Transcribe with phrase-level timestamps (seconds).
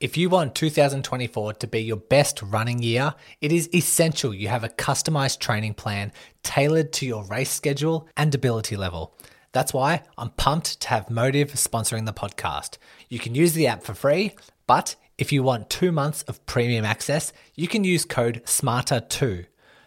[0.00, 4.62] If you want 2024 to be your best running year, it is essential you have
[4.62, 6.12] a customized training plan
[6.44, 9.16] tailored to your race schedule and ability level.
[9.50, 12.78] That's why I'm pumped to have Mottiv sponsoring the podcast.
[13.08, 14.36] You can use the app for free,
[14.68, 19.46] but if you want two months of premium access, you can use code SMARTER2.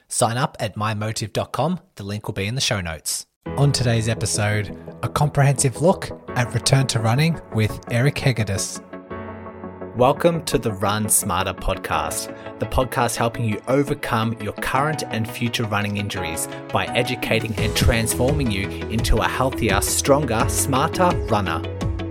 [0.10, 1.80] Sign up at mymottiv.com.
[1.96, 3.28] The link will be in the show notes.
[3.56, 8.82] On today's episode, a comprehensive look at return to running with Eric Hegedus.
[9.98, 15.66] Welcome to the Run Smarter podcast, the podcast helping you overcome your current and future
[15.66, 21.62] running injuries by educating and transforming you into a healthier, stronger, smarter runner.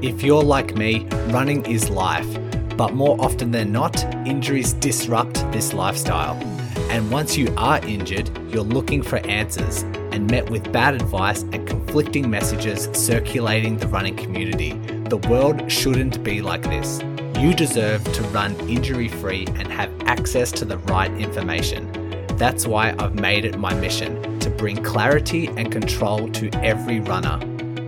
[0.03, 2.29] If you're like me, running is life,
[2.77, 6.35] but more often than not, injuries disrupt this lifestyle.
[6.91, 11.67] And once you are injured, you're looking for answers and met with bad advice and
[11.67, 14.79] conflicting messages circulating the running community.
[15.11, 17.01] The world shouldn't be like this.
[17.37, 21.91] You deserve to run injury free and have access to the right information.
[22.37, 27.41] That's why I've made it my mission to bring clarity and control to every runner.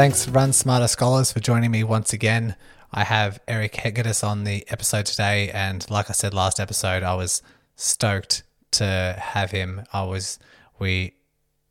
[0.00, 2.56] Thanks, Run Smarter Scholars, for joining me once again.
[2.90, 7.14] I have Eric Hegedus on the episode today, and like I said last episode, I
[7.16, 7.42] was
[7.76, 9.84] stoked to have him.
[9.92, 10.38] I was
[10.78, 11.12] we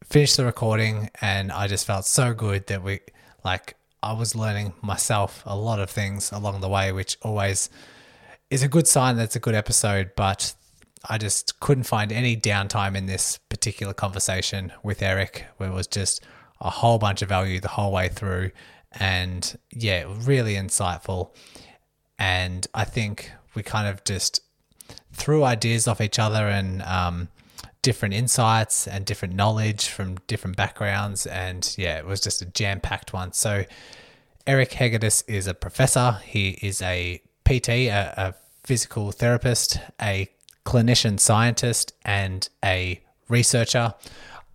[0.03, 2.99] finished the recording, and I just felt so good that we
[3.43, 7.71] like I was learning myself a lot of things along the way, which always
[8.51, 10.11] is a good sign that's a good episode.
[10.15, 10.53] But
[11.09, 15.87] I just couldn't find any downtime in this particular conversation with Eric, where it was
[15.87, 16.23] just
[16.61, 18.51] a whole bunch of value the whole way through
[18.91, 21.31] and yeah, really insightful.
[22.17, 24.41] And I think we kind of just
[25.13, 27.29] threw ideas off each other and um,
[27.81, 31.25] different insights and different knowledge from different backgrounds.
[31.25, 33.33] And yeah, it was just a jam packed one.
[33.33, 33.65] So,
[34.47, 38.33] Eric Hegedus is a professor, he is a PT, a, a
[38.63, 40.27] physical therapist, a
[40.65, 43.93] clinician scientist, and a researcher.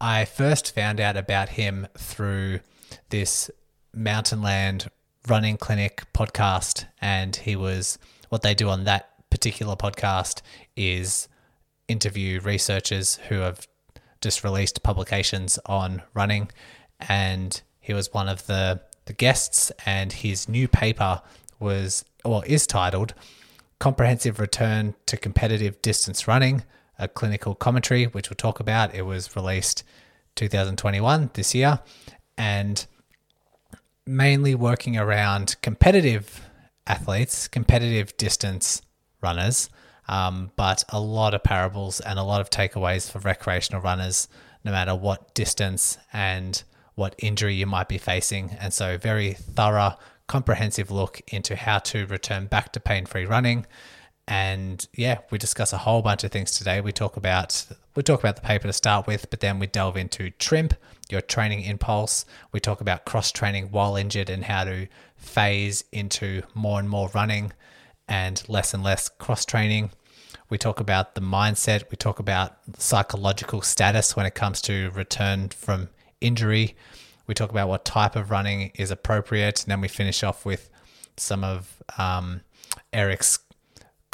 [0.06, 2.60] I first found out about him through
[3.08, 3.50] this
[3.96, 4.88] Mountainland
[5.28, 7.96] Running Clinic podcast, and he was
[8.28, 10.42] what they do on that particular podcast
[10.76, 11.26] is
[11.88, 13.66] interview researchers who have
[14.20, 16.50] just released publications on running,
[17.00, 21.22] and he was one of the the guests, and his new paper
[21.58, 23.14] was or is titled
[23.78, 26.62] "Comprehensive Return to Competitive Distance Running."
[26.98, 28.94] A clinical commentary, which we'll talk about.
[28.94, 29.84] It was released
[30.36, 31.80] 2021 this year,
[32.36, 32.86] and
[34.06, 36.48] mainly working around competitive
[36.86, 38.82] athletes, competitive distance
[39.22, 39.70] runners,
[40.08, 44.28] um, but a lot of parables and a lot of takeaways for recreational runners,
[44.64, 46.62] no matter what distance and
[46.94, 48.50] what injury you might be facing.
[48.60, 49.96] And so, very thorough,
[50.26, 53.66] comprehensive look into how to return back to pain free running.
[54.26, 56.80] And yeah, we discuss a whole bunch of things today.
[56.80, 59.96] We talk about we talk about the paper to start with, but then we delve
[59.96, 60.74] into TRIMP,
[61.10, 62.24] your training impulse.
[62.50, 67.10] We talk about cross training while injured and how to phase into more and more
[67.14, 67.52] running
[68.08, 69.90] and less and less cross training.
[70.48, 71.90] We talk about the mindset.
[71.90, 75.88] We talk about psychological status when it comes to return from
[76.20, 76.76] injury.
[77.26, 79.62] We talk about what type of running is appropriate.
[79.62, 80.68] And then we finish off with
[81.16, 82.42] some of um,
[82.92, 83.38] Eric's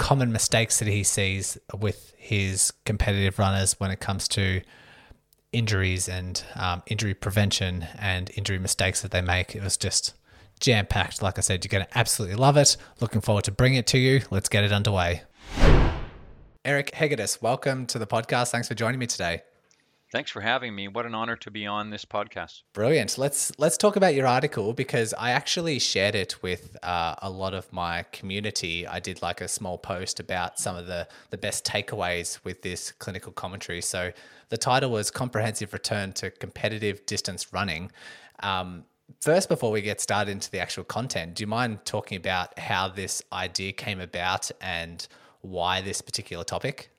[0.01, 4.63] common mistakes that he sees with his competitive runners when it comes to
[5.53, 9.55] injuries and um, injury prevention and injury mistakes that they make.
[9.55, 10.15] It was just
[10.59, 11.21] jam packed.
[11.21, 12.79] Like I said, you're going to absolutely love it.
[13.01, 14.23] Looking forward to bringing it to you.
[14.31, 15.21] Let's get it underway.
[16.65, 18.53] Eric Hegedus, welcome to the podcast.
[18.53, 19.43] Thanks for joining me today.
[20.13, 20.89] Thanks for having me.
[20.89, 22.63] What an honor to be on this podcast.
[22.73, 23.17] Brilliant.
[23.17, 27.55] Let's let's talk about your article because I actually shared it with uh, a lot
[27.55, 28.89] of my community.
[28.89, 32.91] I did like a small post about some of the the best takeaways with this
[32.91, 33.81] clinical commentary.
[33.81, 34.11] So
[34.49, 37.93] the title was "Comprehensive Return to Competitive Distance Running."
[38.43, 38.87] Um,
[39.21, 42.89] first, before we get started into the actual content, do you mind talking about how
[42.89, 45.07] this idea came about and
[45.43, 46.91] why this particular topic?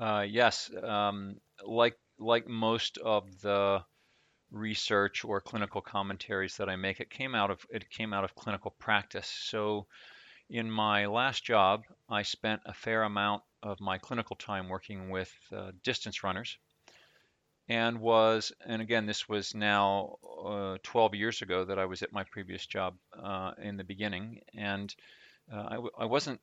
[0.00, 3.84] Uh, yes, um, like like most of the
[4.50, 7.00] research or clinical commentaries that I make.
[7.00, 9.28] It came out of it came out of clinical practice.
[9.28, 9.86] So
[10.50, 15.32] in my last job, I spent a fair amount of my clinical time working with
[15.52, 16.58] uh, distance runners
[17.68, 22.12] and was and again this was now uh, 12 years ago that I was at
[22.12, 24.94] my previous job uh, in the beginning and
[25.52, 26.40] uh, I w- I wasn't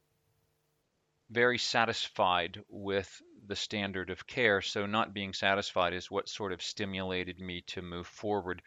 [1.30, 4.62] very satisfied with the standard of care.
[4.62, 8.62] So, not being satisfied is what sort of stimulated me to move forward.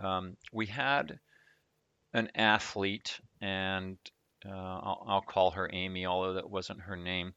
[0.00, 1.18] Um, we had
[2.12, 3.98] an athlete, and
[4.44, 7.34] uh, I'll, I'll, call her Amy, although that wasn't her name.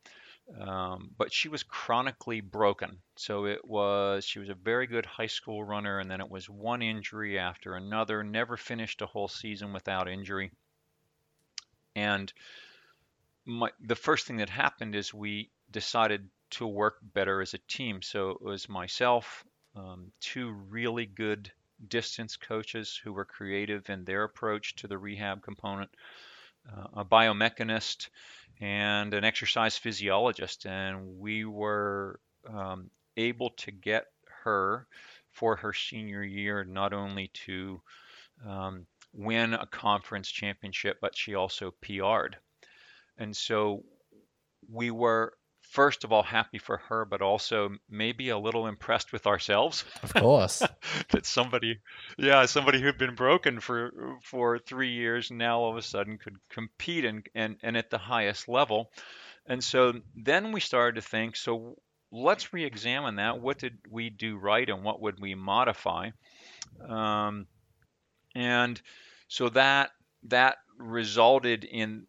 [0.60, 3.00] Um, but she was chronically broken.
[3.18, 6.50] So it was, she was a very good high school runner, and then it was
[6.50, 10.51] one injury after another, never finished a whole season without injury.
[11.95, 12.31] And
[13.45, 18.01] my, the first thing that happened is we decided to work better as a team.
[18.01, 19.44] So it was myself,
[19.75, 21.51] um, two really good
[21.88, 25.89] distance coaches who were creative in their approach to the rehab component,
[26.71, 28.09] uh, a biomechanist,
[28.59, 30.65] and an exercise physiologist.
[30.65, 34.07] And we were um, able to get
[34.44, 34.88] her
[35.31, 37.81] for her senior year not only to
[38.45, 42.38] um, win a conference championship, but she also PR'd.
[43.19, 43.83] And so
[44.71, 49.27] we were first of all happy for her, but also maybe a little impressed with
[49.27, 49.86] ourselves.
[50.01, 50.63] Of course,
[51.12, 51.80] that somebody,
[52.18, 56.38] yeah, somebody who'd been broken for for three years now all of a sudden could
[56.50, 58.92] compete and and and at the highest level.
[59.45, 61.75] And so then we started to think, so
[62.12, 63.39] let's re-examine that.
[63.39, 66.10] What did we do right, and what would we modify?
[66.88, 67.48] Um,
[68.36, 68.80] and
[69.27, 69.92] so that
[70.24, 72.06] that resulted in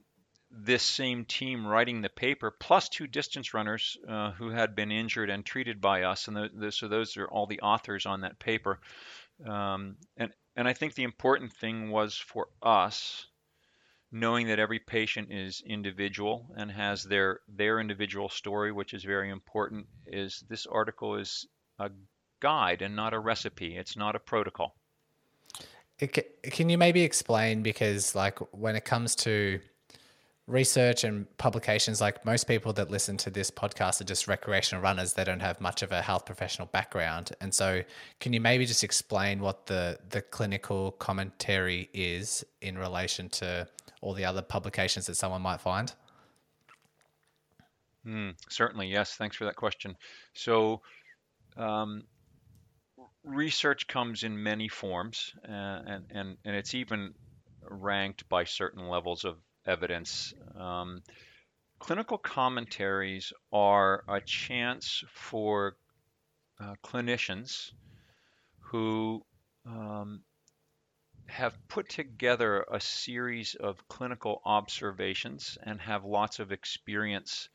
[0.50, 5.31] this same team writing the paper, plus two distance runners uh, who had been injured
[5.31, 8.38] and treated by us, and the, the, so those are all the authors on that
[8.38, 8.81] paper.
[9.47, 13.26] Um, and and I think the important thing was for us
[14.12, 19.31] knowing that every patient is individual and has their their individual story, which is very
[19.31, 19.87] important.
[20.06, 21.47] Is this article is
[21.79, 21.91] a
[22.41, 23.76] guide and not a recipe.
[23.76, 24.75] It's not a protocol.
[25.99, 29.61] Can you maybe explain because like when it comes to
[30.50, 35.12] research and publications like most people that listen to this podcast are just recreational runners.
[35.12, 37.31] They don't have much of a health professional background.
[37.41, 37.82] And so
[38.19, 43.69] can you maybe just explain what the the clinical commentary is in relation to
[44.00, 45.94] all the other publications that someone might find?
[48.05, 49.14] Mm, certainly yes.
[49.14, 49.97] Thanks for that question.
[50.35, 50.81] So
[51.56, 52.02] um,
[53.23, 57.14] research comes in many forms uh, and, and, and it's even
[57.62, 59.37] ranked by certain levels of
[59.67, 60.35] evidence.
[60.59, 61.03] Um,
[61.79, 65.77] clinical commentaries are a chance for
[66.61, 67.73] uh, clinicians
[68.61, 69.23] who
[69.67, 70.23] um,
[71.27, 77.49] have put together a series of clinical observations and have lots of experience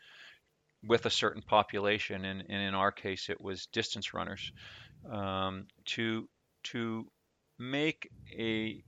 [0.87, 4.51] with a certain population, and, and in our case, it was distance runners,
[5.11, 6.27] um, to
[6.63, 7.05] to
[7.57, 8.83] make a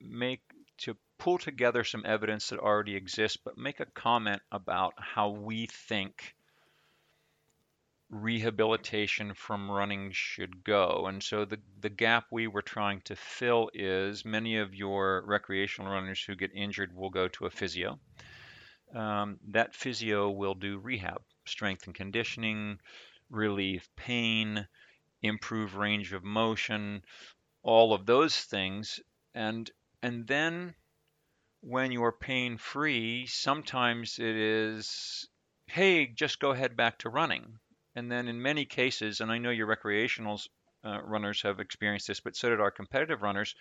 [0.00, 0.40] make
[0.78, 5.66] to pull together some evidence that already exists, but make a comment about how we
[5.66, 6.34] think
[8.08, 11.04] rehabilitation from running should go.
[11.06, 15.92] And so the, the gap we were trying to fill is many of your recreational
[15.92, 18.00] runners who get injured will go to a physio.
[18.94, 22.80] Um, that physio will do rehab, strength and conditioning,
[23.28, 24.66] relieve pain,
[25.22, 27.02] improve range of motion,
[27.62, 29.00] all of those things.
[29.34, 29.70] And
[30.02, 30.74] and then
[31.60, 35.28] when you're pain free, sometimes it is,
[35.66, 37.58] hey, just go ahead back to running.
[37.94, 40.40] And then in many cases, and I know your recreational
[40.84, 43.54] uh, runners have experienced this, but so did our competitive runners,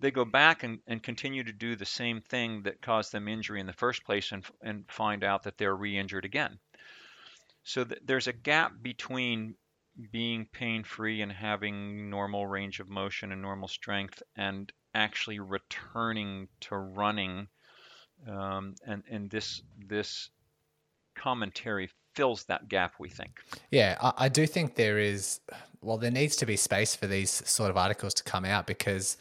[0.00, 3.60] they go back and, and continue to do the same thing that caused them injury
[3.60, 6.58] in the first place and, and find out that they're re injured again.
[7.64, 9.56] So th- there's a gap between
[10.12, 16.48] being pain free and having normal range of motion and normal strength and actually returning
[16.60, 17.48] to running.
[18.28, 20.30] Um, and and this this
[21.14, 22.94] commentary fills that gap.
[22.98, 23.40] We think.
[23.70, 25.40] Yeah, I, I do think there is.
[25.80, 29.16] Well, there needs to be space for these sort of articles to come out because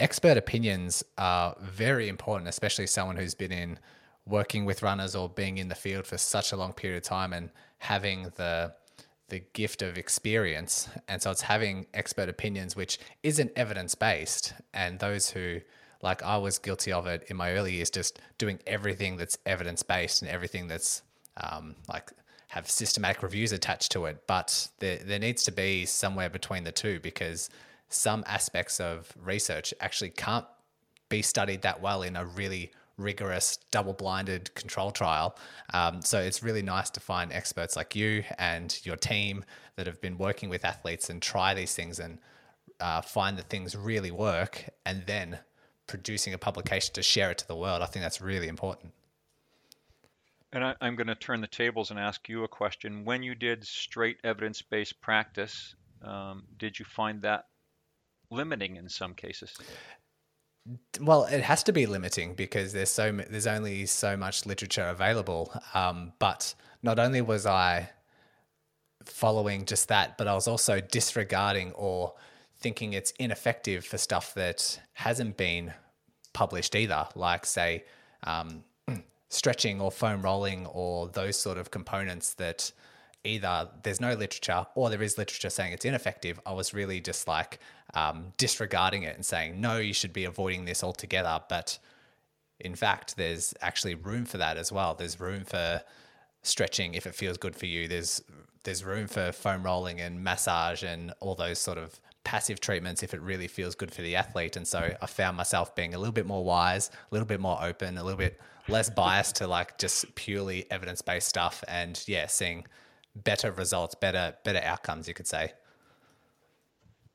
[0.00, 3.78] expert opinions are very important, especially someone who's been in
[4.26, 7.32] working with runners or being in the field for such a long period of time
[7.32, 8.72] and having the
[9.32, 10.90] the gift of experience.
[11.08, 14.52] And so it's having expert opinions, which isn't evidence based.
[14.74, 15.60] And those who,
[16.02, 19.82] like I was guilty of it in my early years, just doing everything that's evidence
[19.82, 21.02] based and everything that's
[21.38, 22.12] um, like
[22.48, 24.22] have systematic reviews attached to it.
[24.26, 27.48] But there, there needs to be somewhere between the two because
[27.88, 30.46] some aspects of research actually can't
[31.08, 35.36] be studied that well in a really rigorous double blinded control trial.
[35.72, 39.44] Um, so it's really nice to find experts like you and your team
[39.76, 42.18] that have been working with athletes and try these things and
[42.80, 45.38] uh, find that things really work and then
[45.86, 47.82] producing a publication to share it to the world.
[47.82, 48.92] I think that's really important.
[50.52, 53.04] And I, am going to turn the tables and ask you a question.
[53.04, 57.46] When you did straight evidence based practice, um, did you find that
[58.30, 59.56] limiting in some cases?
[61.00, 65.52] Well, it has to be limiting because there's so there's only so much literature available.
[65.74, 67.90] Um, but not only was I
[69.04, 72.14] following just that, but I was also disregarding or
[72.58, 75.72] thinking it's ineffective for stuff that hasn't been
[76.32, 77.84] published either, like say
[78.22, 78.62] um,
[79.28, 82.70] stretching or foam rolling or those sort of components that
[83.24, 86.40] either there's no literature or there is literature saying it's ineffective.
[86.44, 87.60] I was really just like
[87.94, 91.40] um, disregarding it and saying, no, you should be avoiding this altogether.
[91.48, 91.78] But
[92.60, 94.94] in fact, there's actually room for that as well.
[94.94, 95.82] There's room for
[96.42, 97.88] stretching if it feels good for you.
[97.88, 98.22] There's
[98.64, 103.12] there's room for foam rolling and massage and all those sort of passive treatments if
[103.12, 104.56] it really feels good for the athlete.
[104.56, 107.58] And so I found myself being a little bit more wise, a little bit more
[107.60, 111.64] open, a little bit less biased to like just purely evidence based stuff.
[111.66, 112.64] And yeah, seeing
[113.14, 115.52] better results, better better outcomes, you could say.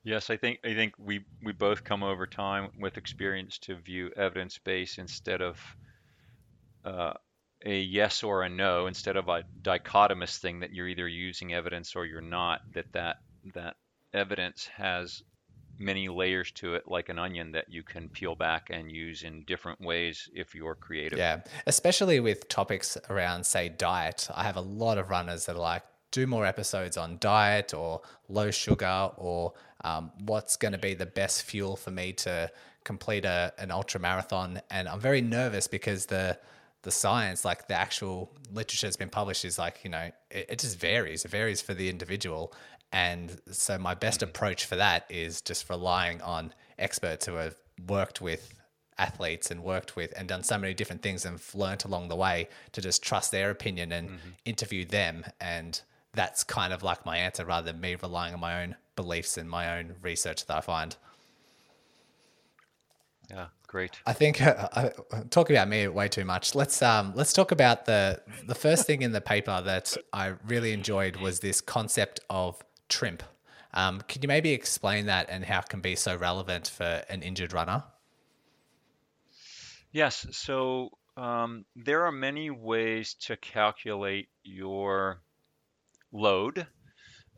[0.04, 4.10] Yes, I think I think we we both come over time with experience to view
[4.16, 5.60] evidence based instead of
[6.84, 7.14] uh,
[7.64, 11.96] a yes or a no, instead of a dichotomous thing that you're either using evidence
[11.96, 12.60] or you're not.
[12.74, 13.16] That that
[13.54, 13.76] that
[14.14, 15.22] evidence has
[15.78, 19.42] many layers to it, like an onion that you can peel back and use in
[19.44, 21.18] different ways if you're creative.
[21.18, 24.28] Yeah, especially with topics around, say, diet.
[24.34, 28.00] I have a lot of runners that are like, do more episodes on diet or
[28.28, 29.52] low sugar or
[29.84, 32.50] um, what's going to be the best fuel for me to
[32.84, 34.60] complete a, an ultra marathon.
[34.70, 36.38] And I'm very nervous because the
[36.82, 40.58] the science, like the actual literature that's been published, is like you know it, it
[40.58, 41.24] just varies.
[41.24, 42.52] It varies for the individual,
[42.92, 44.30] and so my best mm-hmm.
[44.30, 48.54] approach for that is just relying on experts who have worked with
[48.98, 52.48] athletes and worked with and done so many different things and learned along the way
[52.72, 54.28] to just trust their opinion and mm-hmm.
[54.44, 55.24] interview them.
[55.40, 55.80] And
[56.14, 59.48] that's kind of like my answer rather than me relying on my own beliefs and
[59.48, 60.96] my own research that I find.
[63.30, 63.92] Yeah, great.
[64.06, 64.90] I think uh, uh,
[65.30, 66.54] talking about me way too much.
[66.54, 70.72] Let's um let's talk about the the first thing in the paper that I really
[70.72, 73.22] enjoyed was this concept of TRIMP.
[73.74, 77.22] Um, could you maybe explain that and how it can be so relevant for an
[77.22, 77.84] injured runner?
[79.92, 80.26] Yes.
[80.32, 85.20] So um, there are many ways to calculate your
[86.12, 86.66] load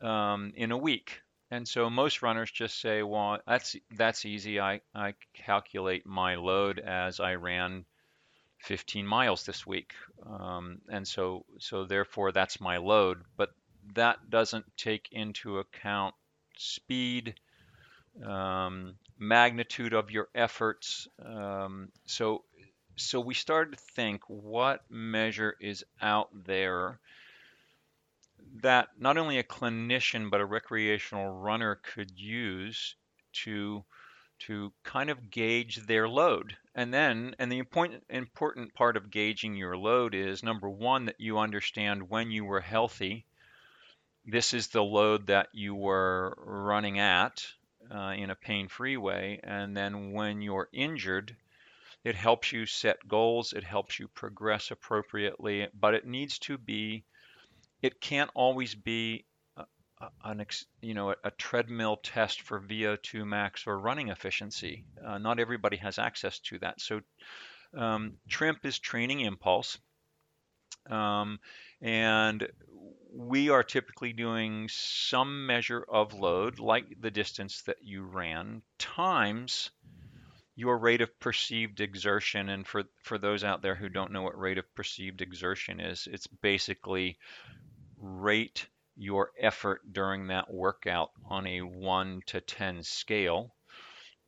[0.01, 1.21] um, in a week.
[1.49, 4.59] And so most runners just say, well, that's that's easy.
[4.59, 7.85] I, I calculate my load as I ran
[8.59, 9.93] 15 miles this week.
[10.25, 13.23] Um, and so so therefore that's my load.
[13.35, 13.49] But
[13.95, 16.15] that doesn't take into account
[16.57, 17.35] speed,
[18.25, 21.07] um, magnitude of your efforts.
[21.23, 22.43] Um, so,
[22.95, 26.99] so we started to think what measure is out there
[28.61, 32.95] that not only a clinician but a recreational runner could use
[33.31, 33.83] to
[34.39, 36.57] to kind of gauge their load.
[36.73, 41.19] And then, and the important important part of gauging your load is number one that
[41.19, 43.25] you understand when you were healthy
[44.25, 47.43] this is the load that you were running at
[47.93, 49.39] uh, in a pain-free way.
[49.43, 51.35] And then when you're injured,
[52.03, 57.03] it helps you set goals, it helps you progress appropriately, but it needs to be,
[57.81, 59.25] it can't always be
[60.23, 60.43] an
[60.81, 64.83] you know a, treadmill test for VO2 max or running efficiency.
[65.05, 66.81] Uh, not everybody has access to that.
[66.81, 67.01] So
[67.77, 69.77] um, TRIMP is training impulse,
[70.89, 71.39] um,
[71.81, 72.47] and
[73.13, 79.71] we are typically doing some measure of load, like the distance that you ran, times
[80.55, 82.49] your rate of perceived exertion.
[82.49, 86.07] And for, for those out there who don't know what rate of perceived exertion is,
[86.11, 87.17] it's basically
[87.97, 93.55] rate your effort during that workout on a 1 to 10 scale.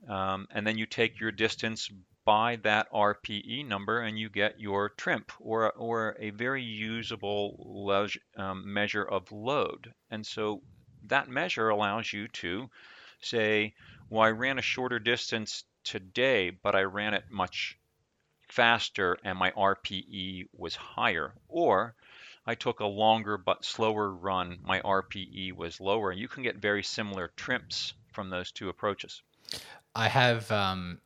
[0.09, 1.89] Um, and then you take your distance
[2.25, 7.89] by that RPE number and you get your TRIMP or, or a very usable
[8.37, 9.93] um, measure of load.
[10.09, 10.61] And so
[11.07, 12.69] that measure allows you to
[13.21, 13.73] say,
[14.09, 17.77] well, I ran a shorter distance today, but I ran it much
[18.47, 21.33] faster and my RPE was higher.
[21.47, 21.95] Or
[22.45, 26.11] I took a longer but slower run, my RPE was lower.
[26.11, 29.21] And you can get very similar TRIMPs from those two approaches.
[29.95, 30.99] I have um,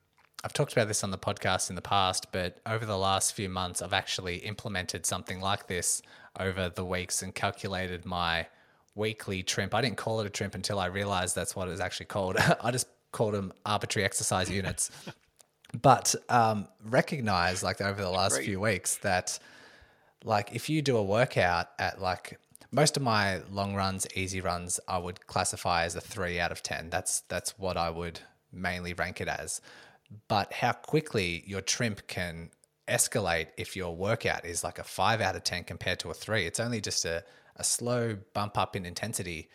[0.44, 3.50] I've talked about this on the podcast in the past, but over the last few
[3.50, 6.02] months, I've actually implemented something like this
[6.40, 8.48] over the weeks and calculated my
[8.94, 9.74] weekly trimp.
[9.74, 12.38] I didn't call it a trimp until I realized that's what it was actually called.
[12.62, 14.92] I just called them arbitrary exercise units.
[15.82, 18.46] but um, recognize, like over the last Great.
[18.46, 19.40] few weeks, that
[20.24, 22.40] like if you do a workout at like
[22.72, 26.62] most of my long runs, easy runs, I would classify as a three out of
[26.62, 26.92] ten.
[26.92, 28.20] That's that's what I would
[28.52, 29.62] mainly rank it as
[30.28, 32.50] but how quickly your trimp can
[32.88, 36.46] escalate if your workout is like a five out of 10 compared to a three.
[36.46, 37.24] It's only just a,
[37.58, 39.50] a slow bump up in intensity,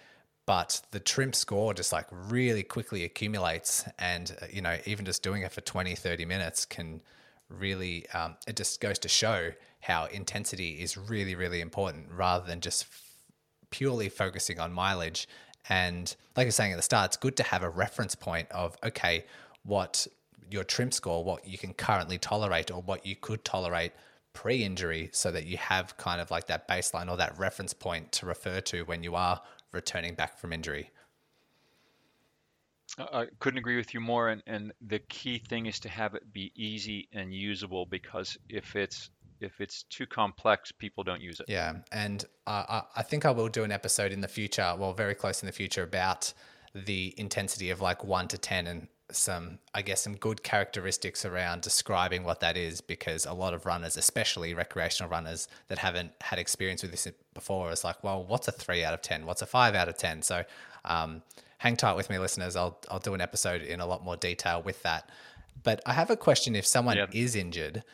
[0.47, 3.85] but the trimp score just like really quickly accumulates.
[3.99, 7.01] And, uh, you know, even just doing it for 20, 30 minutes can
[7.49, 12.61] really, um, it just goes to show how intensity is really, really important rather than
[12.61, 13.03] just f-
[13.71, 15.27] purely focusing on mileage.
[15.69, 18.51] And like I was saying at the start, it's good to have a reference point
[18.51, 19.25] of, okay,
[19.65, 20.07] what
[20.53, 23.93] your trimp score, what you can currently tolerate or what you could tolerate
[24.33, 28.13] pre injury, so that you have kind of like that baseline or that reference point
[28.13, 29.41] to refer to when you are
[29.73, 30.91] returning back from injury.
[32.99, 34.29] I couldn't agree with you more.
[34.29, 38.77] And, and the key thing is to have it be easy and usable because if
[38.77, 41.47] it's if it's too complex, people don't use it.
[41.49, 45.17] Yeah, and uh, I think I will do an episode in the future, well, very
[45.17, 46.33] close in the future, about
[46.75, 51.63] the intensity of like one to ten and some, I guess, some good characteristics around
[51.63, 56.39] describing what that is because a lot of runners, especially recreational runners that haven't had
[56.39, 59.27] experience with this before, is like, well, what's a three out of 10?
[59.27, 60.23] What's a five out of 10?
[60.23, 60.45] So
[60.85, 61.23] um,
[61.59, 62.57] hang tight with me, listeners.
[62.57, 65.09] I'll, I'll do an episode in a lot more detail with that.
[65.63, 67.07] But I have a question if someone yeah.
[67.13, 67.85] is injured,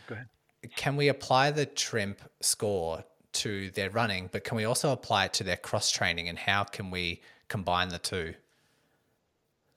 [0.76, 5.32] can we apply the TRIMP score to their running, but can we also apply it
[5.34, 8.34] to their cross training and how can we combine the two?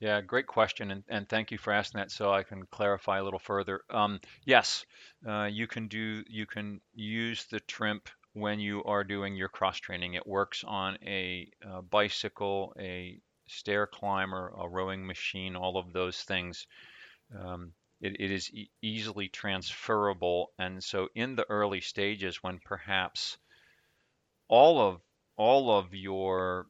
[0.01, 2.11] Yeah, great question, and, and thank you for asking that.
[2.11, 3.83] So I can clarify a little further.
[3.91, 4.83] Um, yes,
[5.25, 9.77] uh, you can do you can use the TRIMP when you are doing your cross
[9.77, 10.15] training.
[10.15, 16.19] It works on a, a bicycle, a stair climber, a rowing machine, all of those
[16.23, 16.65] things.
[17.39, 23.37] Um, it, it is e- easily transferable, and so in the early stages, when perhaps
[24.47, 25.01] all of
[25.37, 26.67] all of your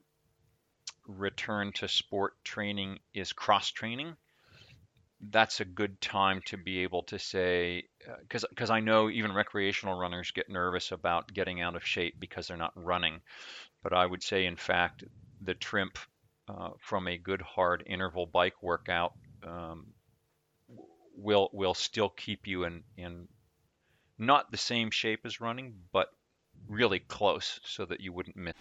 [1.17, 4.15] return to sport training is cross training,
[5.29, 7.83] that's a good time to be able to say
[8.21, 12.15] because uh, because I know even recreational runners get nervous about getting out of shape
[12.19, 13.21] because they're not running,
[13.83, 15.03] but I would say in fact
[15.41, 15.97] the trimp
[16.47, 19.87] uh, from a good hard interval bike workout um,
[21.15, 23.27] will will still keep you in in
[24.17, 26.07] not the same shape as running, but
[26.67, 28.55] really close so that you wouldn't miss.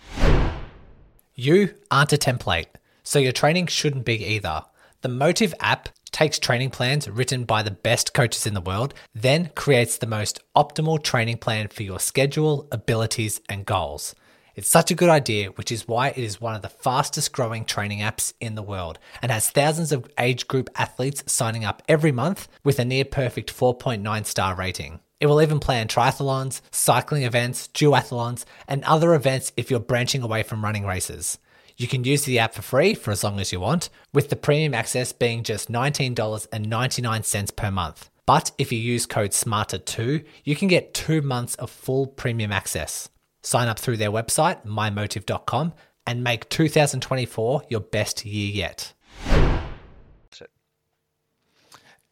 [1.42, 2.66] You aren't a template,
[3.02, 4.64] so your training shouldn't be either.
[5.00, 9.50] The Mottiv app takes training plans written by the best coaches in the world, then
[9.54, 14.14] creates the most optimal training plan for your schedule, abilities, and goals.
[14.54, 17.64] It's such a good idea, which is why it is one of the fastest growing
[17.64, 22.12] training apps in the world and has thousands of age group athletes signing up every
[22.12, 25.00] month with a near perfect 4.9 star rating.
[25.20, 30.42] It will even plan triathlons, cycling events, duathlons, and other events if you're branching away
[30.42, 31.38] from running races.
[31.76, 34.36] You can use the app for free for as long as you want, with the
[34.36, 38.10] premium access being just $19.99 per month.
[38.24, 43.10] But if you use code SMARTER2, you can get two months of full premium access.
[43.42, 45.74] Sign up through their website, mymottiv.com,
[46.06, 48.94] and make 2024 your best year yet.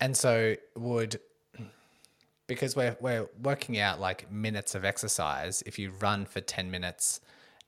[0.00, 1.20] And so, would
[2.48, 5.62] because we're we're working out like minutes of exercise.
[5.64, 7.20] If you run for ten minutes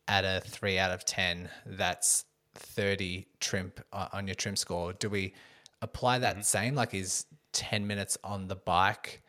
[0.09, 4.93] at a three out of ten, that's thirty trimp uh, on your trimp score.
[4.93, 5.35] Do we
[5.81, 6.43] apply that mm-hmm.
[6.43, 6.75] same?
[6.75, 9.23] Like, is ten minutes on the bike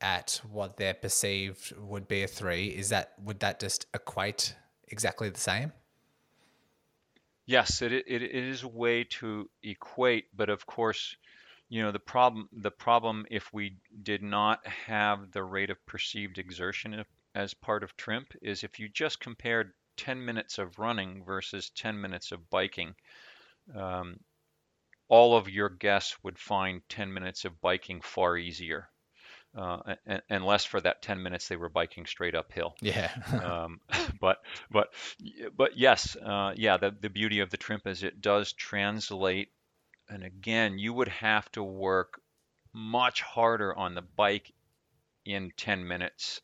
[0.00, 2.66] at what they're perceived would be a three?
[2.66, 4.54] Is that would that just equate
[4.88, 5.72] exactly the same?
[7.46, 11.16] Yes, it, it, it is a way to equate, but of course,
[11.68, 16.38] you know the problem the problem if we did not have the rate of perceived
[16.38, 17.04] exertion
[17.34, 22.00] as part of trimp is if you just compared 10 minutes of running versus 10
[22.00, 22.94] minutes of biking
[23.76, 24.18] um,
[25.08, 28.88] all of your guests would find 10 minutes of biking far easier
[29.56, 32.74] uh, and, unless for that 10 minutes they were biking straight uphill.
[32.80, 33.10] Yeah.
[33.42, 33.80] um,
[34.20, 34.38] but
[34.70, 34.92] but
[35.56, 36.76] but yes, uh, yeah.
[36.76, 39.48] The the beauty of the trimp is it does translate
[40.08, 42.20] and again, you would have to work
[42.72, 44.52] much harder on the bike
[45.24, 46.40] in 10 minutes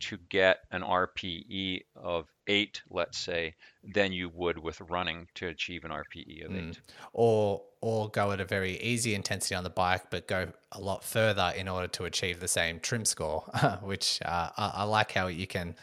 [0.00, 5.84] to get an RPE of eight, let's say, than you would with running to achieve
[5.84, 6.80] an RPE of eight.
[7.12, 11.04] or or go at a very easy intensity on the bike, but go a lot
[11.04, 13.42] further in order to achieve the same trimp score.
[13.82, 15.74] which uh, I, I like how you can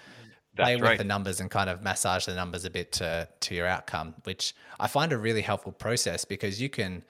[0.56, 0.98] play with right.
[0.98, 4.56] the numbers and kind of massage the numbers a bit to to your outcome, which
[4.80, 7.04] I find a really helpful process because you can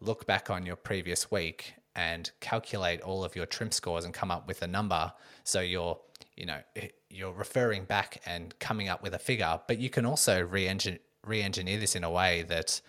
[0.00, 4.30] look back on your previous week and calculate all of your trimp scores and come
[4.30, 5.12] up with a number.
[5.44, 5.98] So you're
[6.36, 10.06] you know eh, you're referring back and coming up with a figure, but you can
[10.06, 12.80] also re-engineer re-engineer this in a way that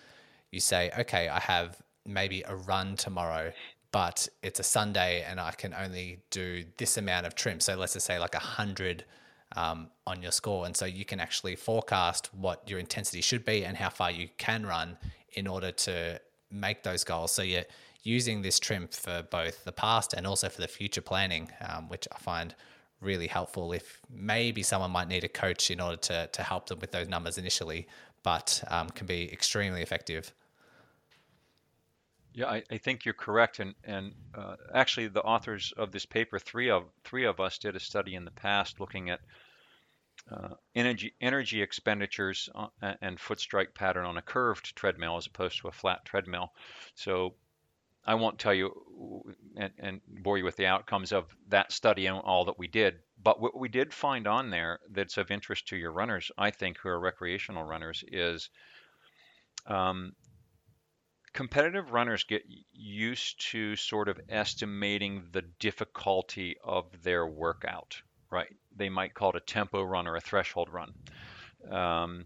[0.52, 3.52] you say, okay, I have maybe a run tomorrow,
[3.91, 7.62] but it's a Sunday and I can only do this amount of trimp.
[7.62, 9.06] So let's just say like a hundred
[9.55, 13.65] um, on your score, and so you can actually forecast what your intensity should be
[13.65, 14.97] and how far you can run
[15.33, 17.31] in order to make those goals.
[17.31, 17.63] So you're
[18.03, 22.07] using this trimp for both the past and also for the future planning, um, which
[22.11, 22.55] I find
[22.99, 26.79] really helpful if maybe someone might need a coach in order to, to help them
[26.79, 27.87] with those numbers initially,
[28.23, 30.33] but um, can be extremely effective.
[32.34, 36.39] Yeah, I, I think you're correct, and and uh, actually, the authors of this paper,
[36.39, 39.22] three of three of us did a study in the past looking at
[40.30, 45.28] uh, energy energy expenditures uh, a- and foot strike pattern on a curved treadmill as
[45.28, 46.54] opposed to a flat treadmill.
[46.96, 47.36] So
[48.06, 48.72] I won't tell you
[49.58, 53.00] and, and bore you with the outcomes of that study and all that we did,
[53.22, 56.78] but what we did find on there that's of interest to your runners, I think,
[56.80, 58.50] who are recreational runners, is
[59.67, 60.13] um,
[61.34, 68.54] competitive runners get used to sort of estimating the difficulty of their workout, right?
[68.76, 70.94] They might call it a tempo run or a threshold run,
[71.70, 72.26] um,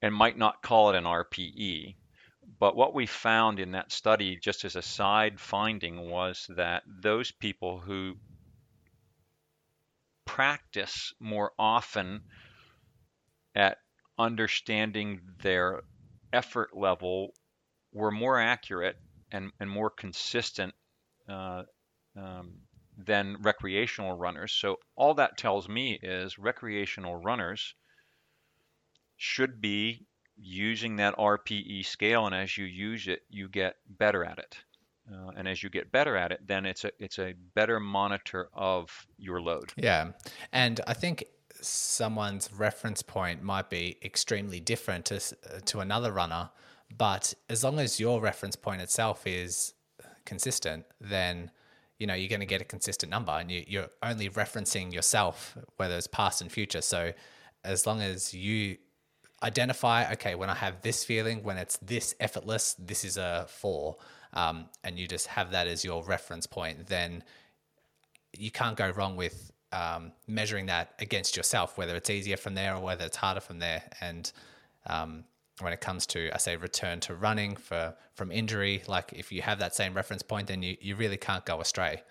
[0.00, 1.96] and might not call it an RPE.
[2.58, 7.30] But what we found in that study, just as a side finding, was that those
[7.30, 8.16] people who
[10.24, 12.22] practice more often
[13.54, 13.78] at
[14.18, 15.82] understanding their
[16.32, 17.34] effort level
[17.92, 18.96] were more accurate
[19.30, 20.74] and, and more consistent
[21.28, 21.62] uh,
[22.16, 22.54] um,
[22.96, 24.52] than recreational runners.
[24.52, 27.74] So all that tells me is recreational runners
[29.16, 34.38] should be using that RPE scale, and as you use it, you get better at
[34.38, 34.56] it.
[35.10, 38.48] Uh, and as you get better at it, then it's a it's a better monitor
[38.54, 39.72] of your load.
[39.76, 40.12] Yeah.
[40.52, 41.24] And I think
[41.60, 45.20] someone's reference point might be extremely different to,
[45.64, 46.50] to another runner,
[46.96, 49.74] but as long as your reference point itself is
[50.24, 51.50] consistent, then
[51.98, 55.56] you know you're going to get a consistent number and you, you're only referencing yourself
[55.76, 57.12] whether it's past and future so
[57.62, 58.76] as long as you
[59.44, 63.98] identify okay when i have this feeling when it's this effortless this is a four
[64.32, 67.22] um, and you just have that as your reference point then
[68.36, 72.76] you can't go wrong with um, measuring that against yourself, whether it's easier from there
[72.76, 73.82] or whether it's harder from there.
[74.00, 74.30] And
[74.86, 75.24] um,
[75.62, 79.42] when it comes to, I say, return to running for from injury, like if you
[79.42, 82.02] have that same reference point, then you, you really can't go astray.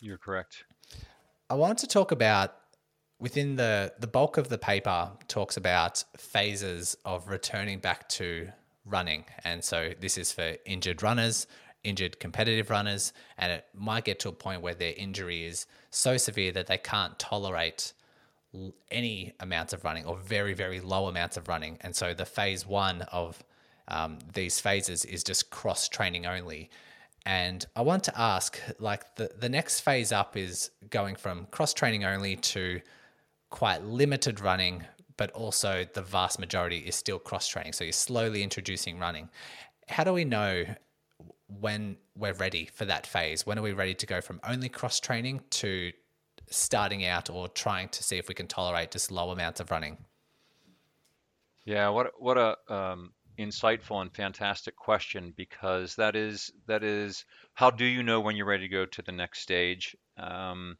[0.00, 0.64] You're correct.
[1.48, 2.54] I wanted to talk about
[3.20, 8.48] within the the bulk of the paper talks about phases of returning back to
[8.84, 11.46] running, and so this is for injured runners,
[11.84, 16.16] injured competitive runners, and it might get to a point where their injury is so
[16.16, 17.92] severe that they can't tolerate
[18.90, 22.66] any amounts of running or very very low amounts of running, and so the phase
[22.66, 23.42] one of
[23.88, 26.70] um, these phases is just cross training only.
[27.24, 31.72] And I want to ask, like the, the next phase up is going from cross
[31.72, 32.80] training only to
[33.50, 34.84] quite limited running,
[35.16, 37.74] but also the vast majority is still cross training.
[37.74, 39.30] So you're slowly introducing running.
[39.88, 40.64] How do we know
[41.60, 43.46] when we're ready for that phase?
[43.46, 45.92] When are we ready to go from only cross training to
[46.52, 49.98] starting out or trying to see if we can tolerate just low amounts of running?
[51.64, 57.70] Yeah, what what a um, insightful and fantastic question because that is that is how
[57.70, 59.96] do you know when you're ready to go to the next stage?
[60.16, 60.76] Um,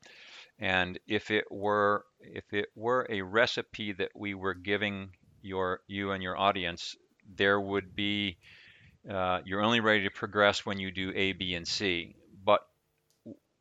[0.58, 6.12] and if it were if it were a recipe that we were giving your you
[6.12, 6.96] and your audience,
[7.36, 8.38] there would be
[9.10, 12.14] uh, you're only ready to progress when you do A, B, and C.
[12.44, 12.60] But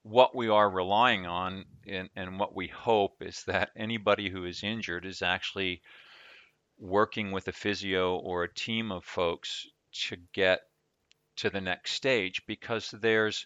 [0.03, 4.63] what we are relying on and, and what we hope is that anybody who is
[4.63, 5.81] injured is actually
[6.79, 10.61] working with a physio or a team of folks to get
[11.35, 13.45] to the next stage because there's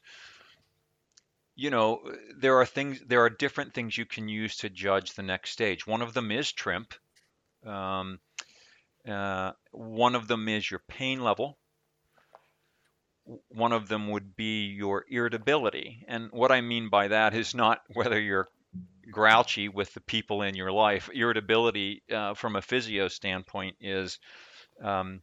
[1.55, 2.01] you know
[2.37, 5.85] there are things there are different things you can use to judge the next stage.
[5.85, 6.93] One of them is trimp.
[7.65, 8.19] Um,
[9.07, 11.57] uh, one of them is your pain level
[13.49, 16.05] one of them would be your irritability.
[16.07, 18.47] And what I mean by that is not whether you're
[19.11, 21.09] grouchy with the people in your life.
[21.13, 24.19] Irritability, uh, from a physio standpoint, is
[24.81, 25.21] um,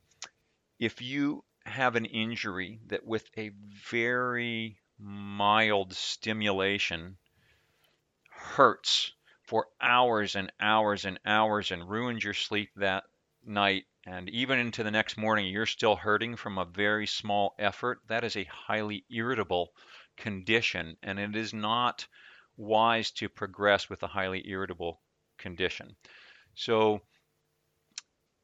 [0.79, 3.51] if you have an injury that with a
[3.89, 7.17] very mild stimulation
[8.31, 9.13] hurts
[9.43, 13.05] for hours and hours and hours and ruins your sleep that
[13.45, 18.01] night and even into the next morning you're still hurting from a very small effort,
[18.09, 19.73] that is a highly irritable
[20.17, 22.07] condition and it is not
[22.57, 25.01] wise to progress with a highly irritable
[25.39, 25.97] condition.
[26.55, 27.01] So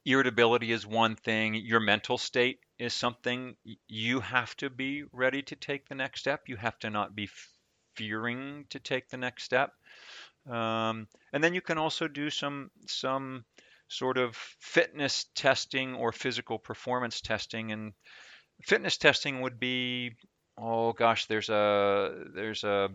[0.05, 3.57] irritability is one thing, your mental state is something
[3.87, 6.43] you have to be ready to take the next step.
[6.47, 7.29] You have to not be
[7.95, 9.73] fearing to take the next step.
[10.49, 13.45] Um, and then you can also do some some
[13.89, 17.73] sort of fitness testing or physical performance testing.
[17.73, 17.93] And
[18.63, 20.13] fitness testing would be,
[20.57, 22.91] oh gosh, there's a there's a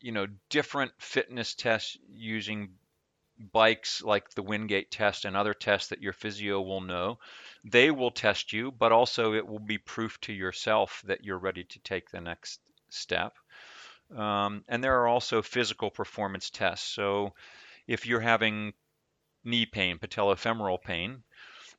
[0.00, 2.70] you know different fitness tests using
[3.52, 7.18] bikes like the Wingate test and other tests that your physio will know.
[7.64, 11.64] They will test you, but also it will be proof to yourself that you're ready
[11.64, 13.34] to take the next step.
[14.14, 16.88] Um, and there are also physical performance tests.
[16.88, 17.34] So
[17.86, 18.74] if you're having
[19.44, 21.22] knee pain, patellofemoral pain,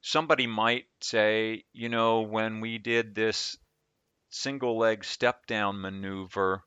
[0.02, 3.58] somebody might say, you know, when we did this
[4.30, 6.64] single leg step down maneuver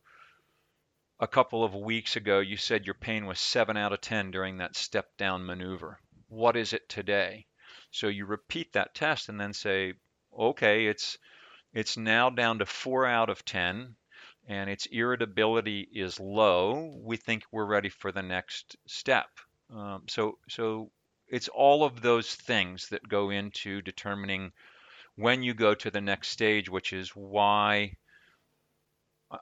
[1.20, 4.58] a couple of weeks ago, you said your pain was 7 out of 10 during
[4.58, 5.98] that step down maneuver.
[6.28, 7.46] What is it today?
[7.90, 9.94] So you repeat that test and then say,
[10.36, 11.18] okay, it's
[11.72, 13.96] it's now down to 4 out of 10
[14.46, 19.28] and its irritability is low, we think we're ready for the next step.
[19.70, 20.90] Um, so, so
[21.28, 24.52] it's all of those things that go into determining
[25.16, 27.96] when you go to the next stage, which is why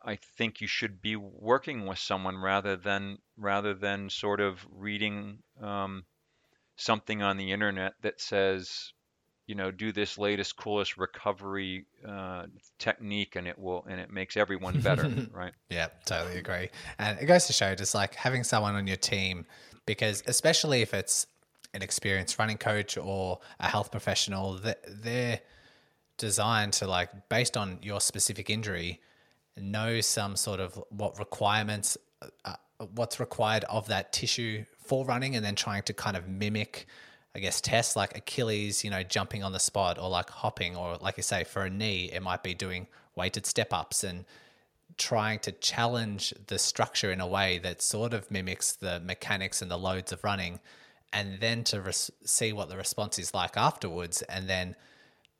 [0.05, 5.43] I think you should be working with someone rather than rather than sort of reading
[5.61, 6.05] um,
[6.77, 8.93] something on the internet that says
[9.47, 12.47] you know, do this latest, coolest recovery uh,
[12.79, 15.53] technique, and it will, and it makes everyone better, right?
[15.69, 16.71] Yeah, totally agree.
[16.99, 19.45] And it goes to show, just like having someone on your team,
[19.87, 21.27] because especially if it's
[21.75, 25.41] an experienced running coach or a health professional, they're
[26.19, 29.01] designed to like, based on your specific injury,
[29.57, 31.97] know some sort of what requirements,
[32.45, 32.55] uh,
[32.95, 36.87] what's required of that tissue for running, and then trying to kind of mimic
[37.35, 40.97] I guess, tests like Achilles, you know, jumping on the spot or like hopping, or
[40.97, 44.25] like you say, for a knee, it might be doing weighted step ups and
[44.99, 49.71] trying to challenge the structure in a way that sort of mimics the mechanics and
[49.71, 50.61] the loads of running,
[51.13, 54.23] and then to res- see what the response is like afterwards.
[54.23, 54.77] And then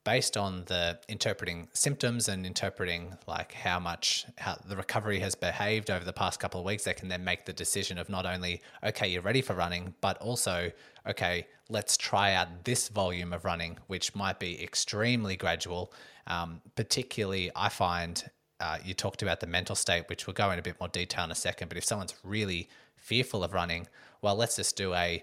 [0.05, 5.91] based on the interpreting symptoms and interpreting like how much how the recovery has behaved
[5.91, 8.61] over the past couple of weeks they can then make the decision of not only
[8.83, 10.71] okay you're ready for running but also
[11.09, 15.93] okay let's try out this volume of running which might be extremely gradual
[16.27, 18.29] um, particularly i find
[18.63, 21.25] uh, you talked about the mental state which we'll go in a bit more detail
[21.25, 23.87] in a second but if someone's really fearful of running
[24.23, 25.23] well let's just do a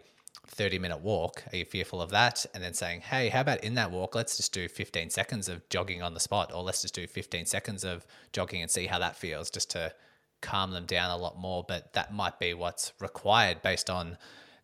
[0.50, 1.44] 30 minute walk.
[1.52, 2.46] Are you fearful of that?
[2.54, 5.68] And then saying, hey, how about in that walk, let's just do 15 seconds of
[5.70, 9.00] jogging on the spot, or let's just do 15 seconds of jogging and see how
[9.00, 9.94] that feels, just to
[10.42, 11.64] calm them down a lot more.
[11.68, 14.18] But that might be what's required based on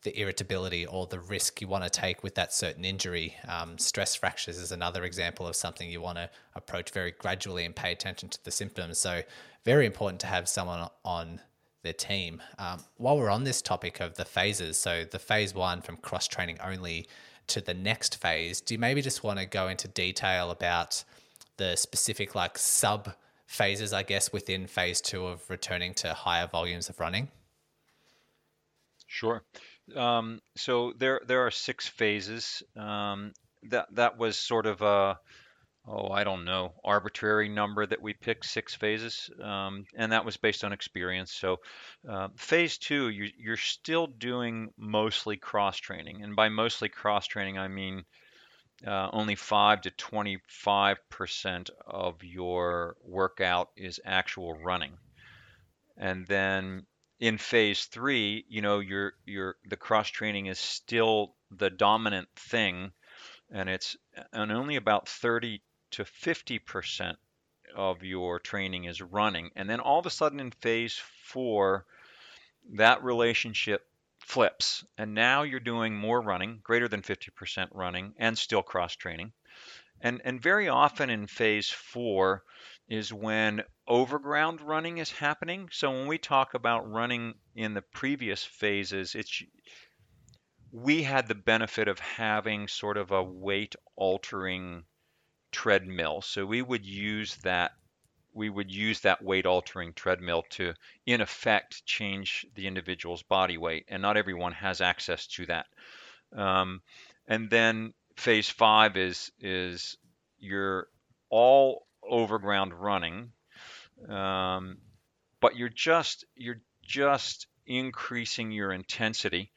[0.05, 3.35] the irritability or the risk you want to take with that certain injury.
[3.47, 7.75] Um, stress fractures is another example of something you want to approach very gradually and
[7.75, 8.99] pay attention to the symptoms.
[8.99, 9.23] So,
[9.65, 11.41] very important to have someone on
[11.81, 12.41] their team.
[12.59, 16.27] Um, while we're on this topic of the phases, so the phase one from cross
[16.27, 17.07] training only
[17.47, 21.03] to the next phase, do you maybe just want to go into detail about
[21.57, 23.15] the specific like sub
[23.47, 27.29] phases, I guess, within phase two of returning to higher volumes of running?
[29.07, 29.43] Sure.
[29.95, 32.63] Um, so there there are six phases.
[32.75, 33.33] Um,
[33.69, 35.19] that that was sort of a
[35.87, 40.37] oh, I don't know, arbitrary number that we picked, six phases, um, and that was
[40.37, 41.31] based on experience.
[41.31, 41.57] So,
[42.09, 47.57] uh, phase two, you, you're still doing mostly cross training, and by mostly cross training,
[47.57, 48.03] I mean
[48.85, 54.97] uh, only five to 25 percent of your workout is actual running,
[55.97, 56.85] and then
[57.19, 62.91] in phase three, you know, your your the cross training is still the dominant thing
[63.51, 63.95] and it's
[64.33, 67.15] and only about 30 to 50%
[67.75, 69.51] of your training is running.
[69.55, 71.85] And then all of a sudden in phase four,
[72.73, 73.85] that relationship
[74.19, 74.83] flips.
[74.97, 79.33] And now you're doing more running, greater than 50% running, and still cross training.
[80.01, 82.43] And, and very often in phase four,
[82.87, 85.69] is when overground running is happening.
[85.71, 89.43] So when we talk about running in the previous phases, it's
[90.71, 94.83] we had the benefit of having sort of a weight altering
[95.51, 96.21] treadmill.
[96.21, 97.71] So we would use that
[98.35, 100.73] we would use that weight altering treadmill to
[101.05, 105.65] in effect change the individual's body weight and not everyone has access to that
[106.35, 106.81] um,
[107.27, 109.97] and then phase five is is
[110.37, 110.89] you're
[111.29, 113.31] all overground running
[114.09, 114.77] um,
[115.39, 119.51] but you're just you're just increasing your intensity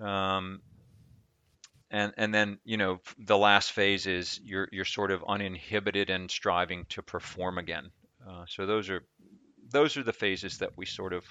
[0.00, 0.60] um,
[1.90, 6.30] and and then you know the last phase is you're you're sort of uninhibited and
[6.30, 7.90] striving to perform again.
[8.28, 9.02] Uh, so those are
[9.70, 11.24] those are the phases that we sort of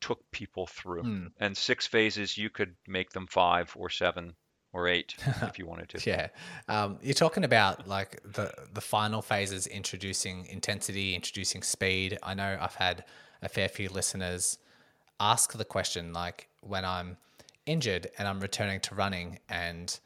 [0.00, 1.02] took people through.
[1.02, 1.26] Hmm.
[1.38, 4.34] and six phases you could make them five or seven
[4.76, 6.28] or eight if you wanted to Yeah,
[6.68, 12.18] um, you're talking about like the the final phases, introducing intensity, introducing speed.
[12.22, 13.04] I know I've had
[13.42, 14.58] a fair few listeners
[15.18, 17.16] ask the question, like when I'm
[17.64, 19.98] injured and I'm returning to running, and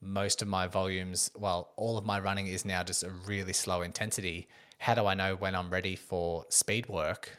[0.00, 3.82] most of my volumes, well, all of my running is now just a really slow
[3.82, 4.48] intensity.
[4.78, 7.30] How do I know when I'm ready for speed work?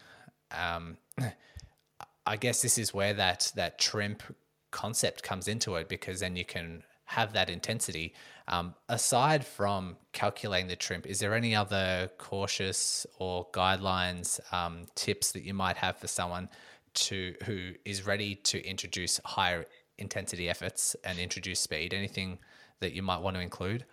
[0.52, 0.98] Um,
[2.28, 4.24] I guess this is where that that trimp
[4.76, 8.14] concept comes into it because then you can have that intensity.
[8.50, 15.32] Um, aside from calculating the trimp, is there any other cautious or guidelines um, tips
[15.32, 16.50] that you might have for someone
[17.06, 19.66] to who is ready to introduce higher
[19.98, 21.94] intensity efforts and introduce speed?
[21.94, 22.38] Anything
[22.82, 23.86] that you might want to include?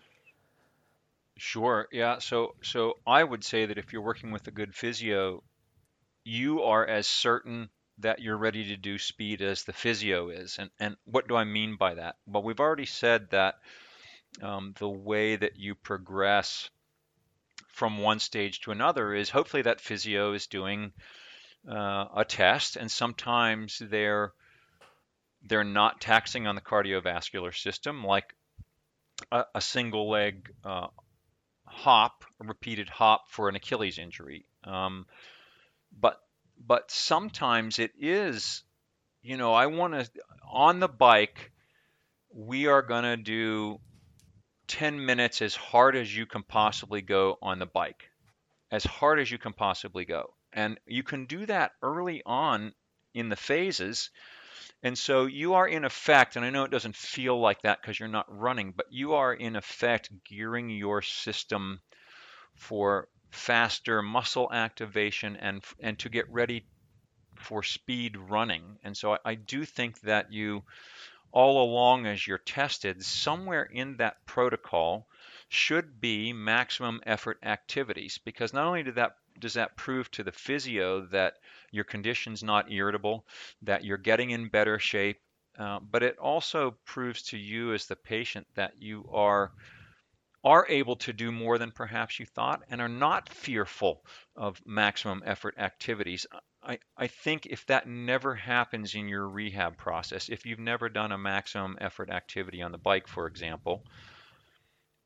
[1.38, 1.86] Sure.
[1.92, 2.18] Yeah.
[2.18, 5.44] So so I would say that if you're working with a good physio,
[6.24, 7.68] you are as certain
[7.98, 10.58] that you're ready to do speed as the physio is.
[10.58, 12.16] And and what do I mean by that?
[12.26, 13.56] Well, we've already said that
[14.40, 16.70] um, the way that you progress
[17.68, 20.92] from one stage to another is hopefully that physio is doing
[21.68, 24.32] uh, a test, and sometimes they're
[25.44, 28.34] they're not taxing on the cardiovascular system like
[29.30, 30.86] a, a single leg uh,
[31.66, 34.44] hop, a repeated hop for an Achilles injury.
[34.64, 35.06] Um,
[35.98, 36.20] but
[36.66, 38.62] but sometimes it is,
[39.22, 40.08] you know, I want to
[40.50, 41.50] on the bike.
[42.34, 43.78] We are going to do
[44.68, 48.08] 10 minutes as hard as you can possibly go on the bike,
[48.70, 52.72] as hard as you can possibly go, and you can do that early on
[53.14, 54.10] in the phases.
[54.82, 58.00] And so you are in effect, and I know it doesn't feel like that because
[58.00, 61.80] you're not running, but you are in effect gearing your system
[62.54, 66.64] for faster muscle activation and and to get ready
[67.36, 68.78] for speed running.
[68.84, 70.62] And so I, I do think that you
[71.32, 75.08] all along as you're tested, somewhere in that protocol
[75.48, 80.32] should be maximum effort activities because not only did that does that prove to the
[80.32, 81.34] physio that
[81.70, 83.24] your condition's not irritable,
[83.62, 85.20] that you're getting in better shape,
[85.58, 89.52] uh, but it also proves to you as the patient that you are
[90.44, 94.04] are able to do more than perhaps you thought and are not fearful
[94.36, 96.26] of maximum effort activities.
[96.62, 101.12] I, I think if that never happens in your rehab process, if you've never done
[101.12, 103.84] a maximum effort activity on the bike, for example,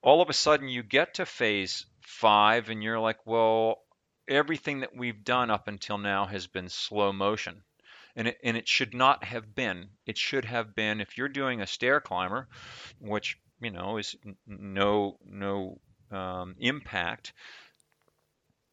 [0.02, 3.82] all of a sudden you get to phase five and you're like, well,
[4.28, 7.62] everything that we've done up until now has been slow motion.
[8.14, 9.90] And it, and it should not have been.
[10.06, 12.48] It should have been if you're doing a stair climber,
[12.98, 14.16] which you know is
[14.46, 15.78] no no
[16.10, 17.32] um, impact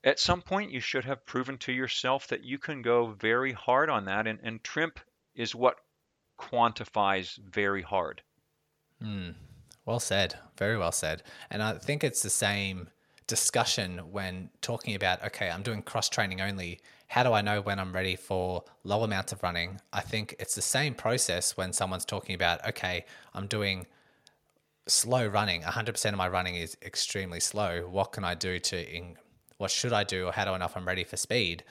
[0.03, 3.89] at some point you should have proven to yourself that you can go very hard
[3.89, 4.99] on that and, and trimp
[5.35, 5.77] is what
[6.39, 8.21] quantifies very hard
[9.03, 9.31] Hmm.
[9.85, 10.35] Well said.
[10.57, 11.23] Very well said.
[11.49, 12.87] And I think it's the same
[13.27, 16.79] discussion when talking about, okay, I'm doing cross training only.
[17.07, 19.81] How do I know when I'm ready for low amounts of running?
[19.91, 23.85] I think it's the same process when someone's talking about, okay, I'm doing
[24.87, 25.61] slow running.
[25.61, 27.87] 100% of my running is extremely slow.
[27.89, 29.17] What can I do to, in,
[29.57, 31.63] what should I do, or how do I know if I'm ready for speed?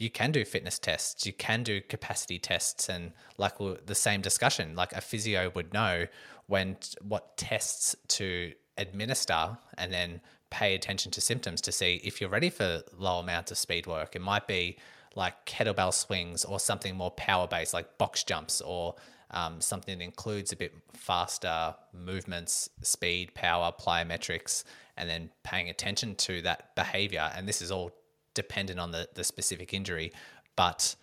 [0.00, 4.74] you can do fitness tests, you can do capacity tests, and like the same discussion,
[4.74, 6.06] like a physio would know
[6.46, 12.30] when what tests to administer, and then pay attention to symptoms to see if you're
[12.30, 14.16] ready for low amounts of speed work.
[14.16, 14.78] It might be
[15.14, 18.94] like kettlebell swings or something more power based, like box jumps or
[19.32, 24.64] um, something that includes a bit faster movements, speed, power, plyometrics,
[24.96, 27.30] and then paying attention to that behavior.
[27.34, 27.92] And this is all
[28.34, 30.12] dependent on the, the specific injury,
[30.56, 30.96] but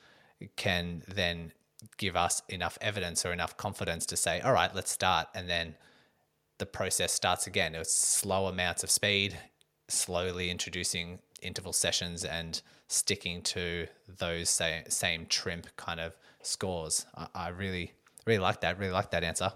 [0.55, 1.51] can then
[1.97, 5.27] give us enough evidence or enough confidence to say, all right, let's start.
[5.33, 5.75] And then
[6.57, 7.75] the process starts again.
[7.75, 9.37] It's slow amounts of speed,
[9.87, 17.05] slowly introducing interval sessions and sticking to those same, same trimp kind of scores.
[17.15, 17.93] I, I really,
[18.27, 18.77] really like that.
[18.77, 19.51] Really like that answer.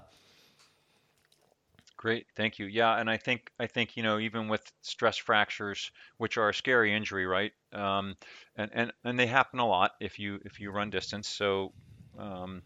[1.98, 2.66] Great, thank you.
[2.66, 6.54] Yeah, and I think I think you know even with stress fractures, which are a
[6.54, 7.52] scary injury, right?
[7.74, 8.16] Um,
[8.56, 11.28] and and and they happen a lot if you if you run distance.
[11.28, 11.74] So,
[12.18, 12.64] um,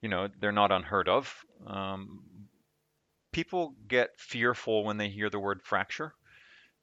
[0.00, 1.36] you know, they're not unheard of.
[1.66, 2.20] Um,
[3.30, 6.14] people get fearful when they hear the word fracture,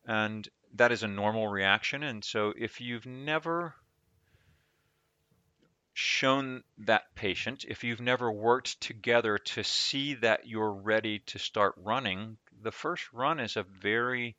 [0.05, 2.03] and that is a normal reaction.
[2.03, 3.74] And so if you've never
[6.00, 11.74] shown that patient, if you've never worked together to see that you're ready to start
[11.78, 14.38] running, the first run is a very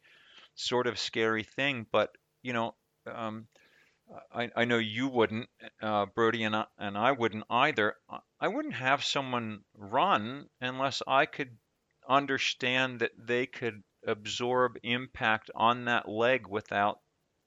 [0.55, 1.87] sort of scary thing.
[1.93, 2.75] But, you know,
[3.07, 3.47] um,
[4.35, 5.51] I, I know you wouldn't,
[5.83, 7.95] uh, Brodie, and I, and I wouldn't either.
[8.41, 11.59] I wouldn't have someone run unless I could
[12.09, 17.01] understand that they could absorb impact on that leg without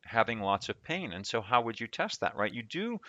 [0.05, 1.13] having lots of pain.
[1.13, 2.53] And so how would you test that, right?
[2.53, 2.99] You do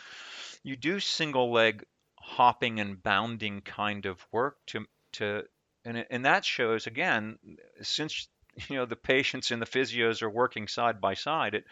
[0.63, 1.85] you do single leg
[2.17, 5.43] hopping and bounding kind of work to to
[5.85, 7.39] and and that shows again
[7.83, 8.29] since
[8.69, 11.65] you know the patients and the physios are working side by side it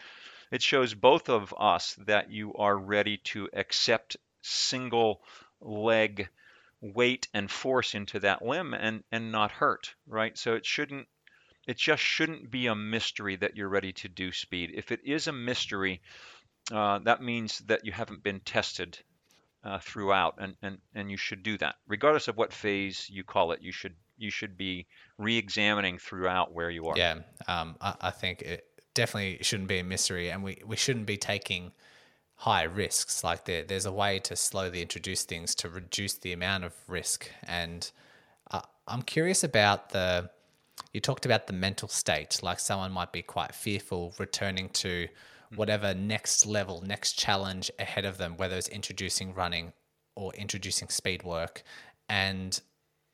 [0.51, 5.23] it shows both of us that you are ready to accept single
[5.59, 6.29] leg
[6.81, 11.07] weight and force into that limb and and not hurt right so it shouldn't
[11.67, 15.27] it just shouldn't be a mystery that you're ready to do speed if it is
[15.27, 16.01] a mystery
[16.71, 18.97] uh, that means that you haven't been tested
[19.63, 23.51] uh, throughout and, and and you should do that regardless of what phase you call
[23.51, 24.85] it you should you should be
[25.17, 27.15] re-examining throughout where you are yeah
[27.47, 31.17] um, I, I think it definitely shouldn't be a mystery and we, we shouldn't be
[31.17, 31.71] taking
[32.35, 33.23] high risks.
[33.23, 37.29] Like there, there's a way to slowly introduce things to reduce the amount of risk.
[37.43, 37.89] And
[38.51, 40.29] uh, I'm curious about the.
[40.93, 45.07] You talked about the mental state, like someone might be quite fearful returning to
[45.55, 49.73] whatever next level, next challenge ahead of them, whether it's introducing running
[50.15, 51.63] or introducing speed work.
[52.09, 52.59] And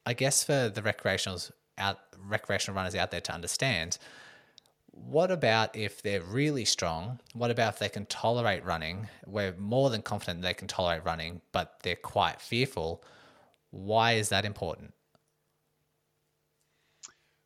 [0.06, 3.98] I guess for the recreationals out recreational runners out there to understand,
[4.92, 7.20] what about if they're really strong?
[7.34, 9.08] What about if they can tolerate running?
[9.26, 13.04] We're more than confident they can tolerate running, but they're quite fearful.
[13.72, 14.94] Why is that important?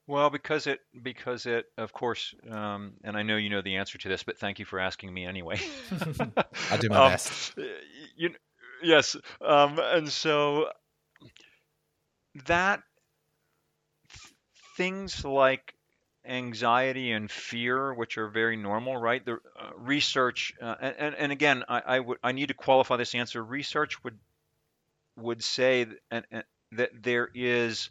[0.06, 3.97] Well, because it, because it, of course, um, and I know you know the answer
[3.97, 5.60] to this, but thank you for asking me anyway.
[6.72, 7.54] I do my um, best.
[8.18, 8.32] You,
[8.82, 10.68] yes, um, and so
[12.47, 12.82] that
[14.76, 15.74] things like
[16.26, 19.24] anxiety and fear, which are very normal, right?
[19.24, 23.16] The uh, research, uh, and, and again, I, I would I need to qualify this
[23.16, 23.41] answer.
[23.41, 24.18] Research would
[25.18, 27.89] would say that, that there is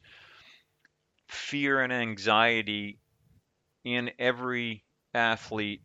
[1.33, 2.99] fear and anxiety
[3.85, 5.83] in every athlete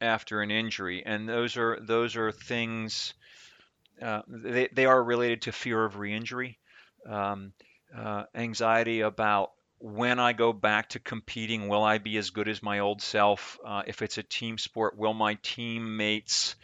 [0.00, 3.14] after an injury, and those are those are things
[4.02, 6.58] uh, they they are related to fear of re-injury,
[7.06, 7.52] um,
[7.96, 12.62] uh, anxiety about when I go back to competing, will I be as good as
[12.62, 13.58] my old self?
[13.64, 16.54] Uh, if it's a team sport, will my teammates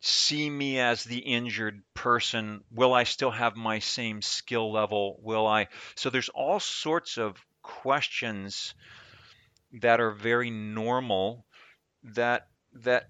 [0.00, 2.62] see me as the injured person?
[2.72, 5.18] Will I still have my same skill level?
[5.22, 5.68] Will I?
[5.94, 7.36] So there's all sorts of
[7.66, 8.74] questions
[9.80, 11.44] that are very normal
[12.02, 13.08] that that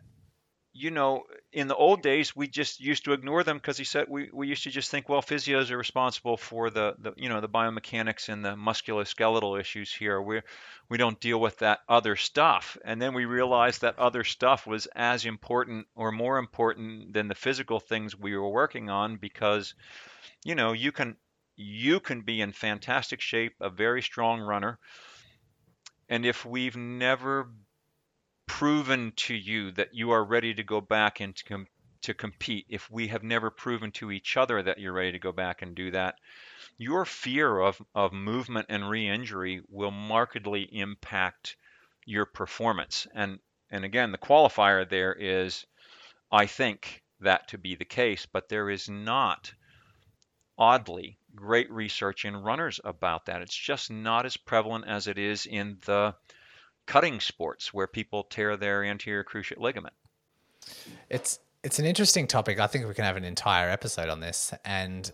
[0.78, 1.22] you know,
[1.54, 4.46] in the old days, we just used to ignore them because he said we, we
[4.48, 8.28] used to just think, well, physios are responsible for the, the you know the biomechanics
[8.28, 10.20] and the musculoskeletal issues here.
[10.20, 10.42] We
[10.90, 12.76] we don't deal with that other stuff.
[12.84, 17.34] And then we realized that other stuff was as important or more important than the
[17.34, 19.74] physical things we were working on because,
[20.44, 21.16] you know, you can
[21.56, 24.78] you can be in fantastic shape, a very strong runner,
[26.08, 27.50] and if we've never
[28.46, 31.66] proven to you that you are ready to go back and to, com-
[32.02, 35.32] to compete, if we have never proven to each other that you're ready to go
[35.32, 36.14] back and do that,
[36.78, 41.56] your fear of, of movement and re-injury will markedly impact
[42.04, 43.06] your performance.
[43.14, 45.66] And and again, the qualifier there is,
[46.30, 49.52] I think that to be the case, but there is not,
[50.56, 53.42] oddly, great research in runners about that.
[53.42, 56.14] It's just not as prevalent as it is in the
[56.86, 59.94] cutting sports where people tear their anterior cruciate ligament.
[61.10, 62.60] It's it's an interesting topic.
[62.60, 64.54] I think we can have an entire episode on this.
[64.64, 65.10] And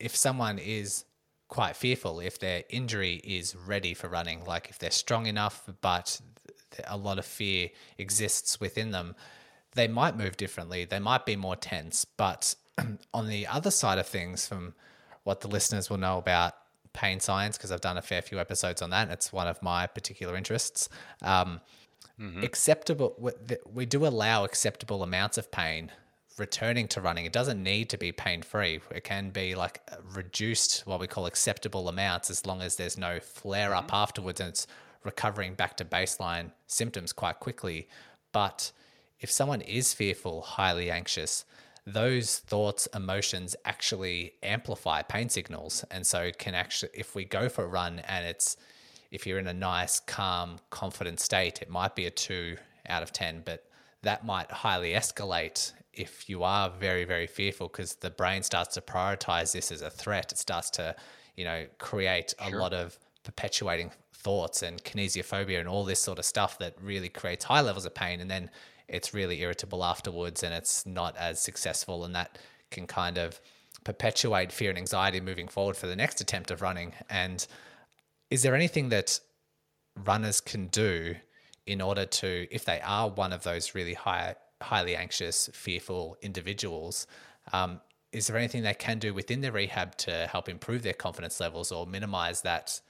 [0.00, 1.04] if someone is
[1.46, 6.20] quite fearful, if their injury is ready for running, like if they're strong enough, but
[6.86, 9.14] a lot of fear exists within them,
[9.74, 10.84] they might move differently.
[10.84, 12.04] They might be more tense.
[12.04, 12.56] But
[13.14, 14.74] on the other side of things, from
[15.28, 16.54] what the listeners will know about
[16.94, 19.10] pain science because I've done a fair few episodes on that.
[19.10, 20.88] It's one of my particular interests.
[21.20, 21.60] Um,
[22.18, 22.42] mm-hmm.
[22.42, 23.30] acceptable.
[23.70, 25.92] We do allow acceptable amounts of pain
[26.38, 27.26] returning to running.
[27.26, 28.80] It doesn't need to be pain free.
[28.90, 29.82] It can be like
[30.14, 33.96] reduced, what we call acceptable amounts, as long as there's no flare up mm-hmm.
[33.96, 34.66] afterwards and it's
[35.04, 37.86] recovering back to baseline symptoms quite quickly.
[38.32, 38.72] But
[39.20, 41.44] if someone is fearful, highly anxious,
[41.92, 45.84] those thoughts, emotions actually amplify pain signals.
[45.90, 48.56] And so it can actually, if we go for a run and it's,
[49.10, 52.56] if you're in a nice, calm, confident state, it might be a two
[52.88, 53.64] out of 10, but
[54.02, 58.80] that might highly escalate if you are very, very fearful because the brain starts to
[58.80, 60.30] prioritize this as a threat.
[60.30, 60.94] It starts to,
[61.36, 66.24] you know, create a lot of perpetuating thoughts and kinesiophobia and all this sort of
[66.24, 68.20] stuff that really creates high levels of pain.
[68.20, 68.50] And then
[68.88, 72.04] it's really irritable afterwards and it's not as successful.
[72.04, 72.38] And that
[72.70, 73.40] can kind of
[73.84, 76.92] perpetuate fear and anxiety moving forward for the next attempt of running.
[77.08, 77.46] And
[78.30, 79.20] is there anything that
[80.04, 81.16] runners can do
[81.66, 87.06] in order to, if they are one of those really high, highly anxious, fearful individuals,
[87.52, 87.80] um,
[88.12, 91.70] is there anything they can do within their rehab to help improve their confidence levels
[91.70, 92.80] or minimize that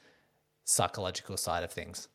[0.64, 2.08] psychological side of things?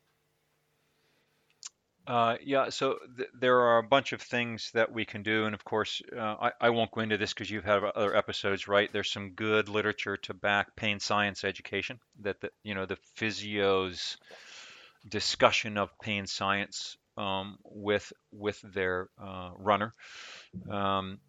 [2.06, 5.56] Uh, yeah, so th- there are a bunch of things that we can do, and
[5.56, 8.92] of course, uh, I, I won't go into this because you've had other episodes, right?
[8.92, 12.00] There's some good literature to back pain science education.
[12.22, 14.18] That the you know the physios
[15.08, 19.94] discussion of pain science um, with with their uh, runner.
[20.70, 21.20] Um,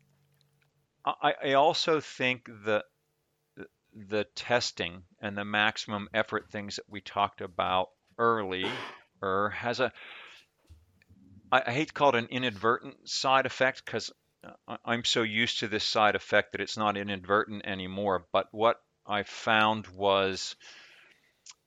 [1.04, 2.84] I, I also think that
[3.94, 8.66] the testing and the maximum effort things that we talked about early
[9.22, 9.92] has a
[11.50, 14.12] I, I hate to call it an inadvertent side effect because
[14.84, 18.26] I'm so used to this side effect that it's not inadvertent anymore.
[18.32, 20.56] But what I found was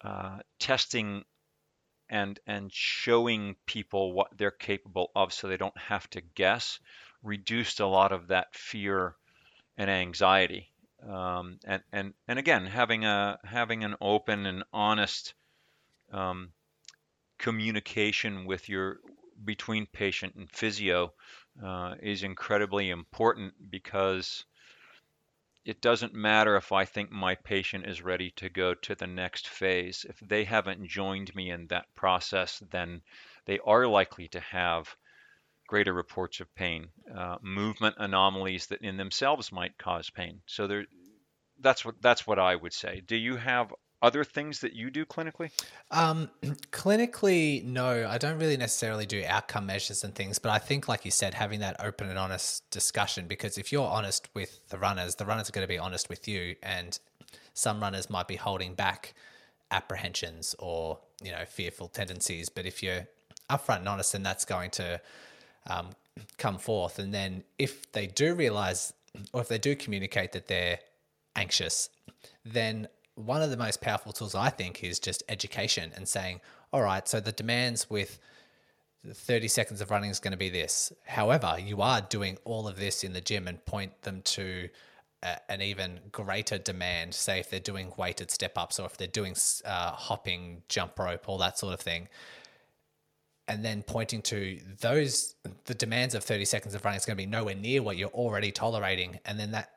[0.01, 1.23] uh, testing
[2.09, 6.79] and and showing people what they're capable of, so they don't have to guess,
[7.23, 9.15] reduced a lot of that fear
[9.77, 10.71] and anxiety.
[11.07, 15.33] Um, and and and again, having a having an open and honest
[16.11, 16.51] um,
[17.37, 18.99] communication with your
[19.43, 21.13] between patient and physio
[21.63, 24.45] uh, is incredibly important because
[25.65, 29.49] it doesn't matter if I think my patient is ready to go to the next
[29.49, 30.05] phase.
[30.07, 33.01] If they haven't joined me in that process, then
[33.45, 34.95] they are likely to have
[35.67, 40.41] greater reports of pain, uh, movement anomalies that in themselves might cause pain.
[40.45, 40.85] So there,
[41.59, 43.01] that's what that's what I would say.
[43.05, 45.51] Do you have other things that you do clinically?
[45.91, 46.29] Um,
[46.71, 51.05] clinically, no, I don't really necessarily do outcome measures and things, but I think, like
[51.05, 55.15] you said, having that open and honest discussion, because if you're honest with the runners,
[55.15, 56.99] the runners are going to be honest with you, and
[57.53, 59.13] some runners might be holding back
[59.69, 63.07] apprehensions or you know fearful tendencies, but if you're
[63.49, 65.01] upfront and honest, then that's going to
[65.69, 65.89] um,
[66.37, 68.93] come forth, and then if they do realize
[69.33, 70.79] or if they do communicate that they're
[71.35, 71.89] anxious,
[72.45, 72.87] then
[73.17, 76.39] one of the most powerful tools I think is just education and saying,
[76.71, 78.19] all right, so the demands with
[79.11, 80.93] 30 seconds of running is going to be this.
[81.05, 84.69] However, you are doing all of this in the gym and point them to
[85.23, 87.15] a, an even greater demand.
[87.15, 91.27] Say if they're doing weighted step ups or if they're doing uh, hopping, jump rope,
[91.27, 92.07] all that sort of thing.
[93.47, 97.23] And then pointing to those, the demands of 30 seconds of running is going to
[97.23, 99.19] be nowhere near what you're already tolerating.
[99.25, 99.71] And then that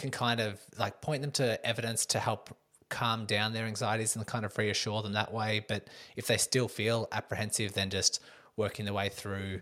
[0.00, 2.56] can kind of like point them to evidence to help
[2.88, 5.64] calm down their anxieties and kind of reassure them that way.
[5.68, 8.20] But if they still feel apprehensive, then just
[8.56, 9.60] working their way through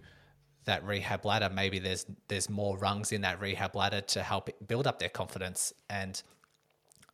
[0.64, 4.86] that rehab ladder, maybe there's there's more rungs in that rehab ladder to help build
[4.86, 5.72] up their confidence.
[5.90, 6.20] And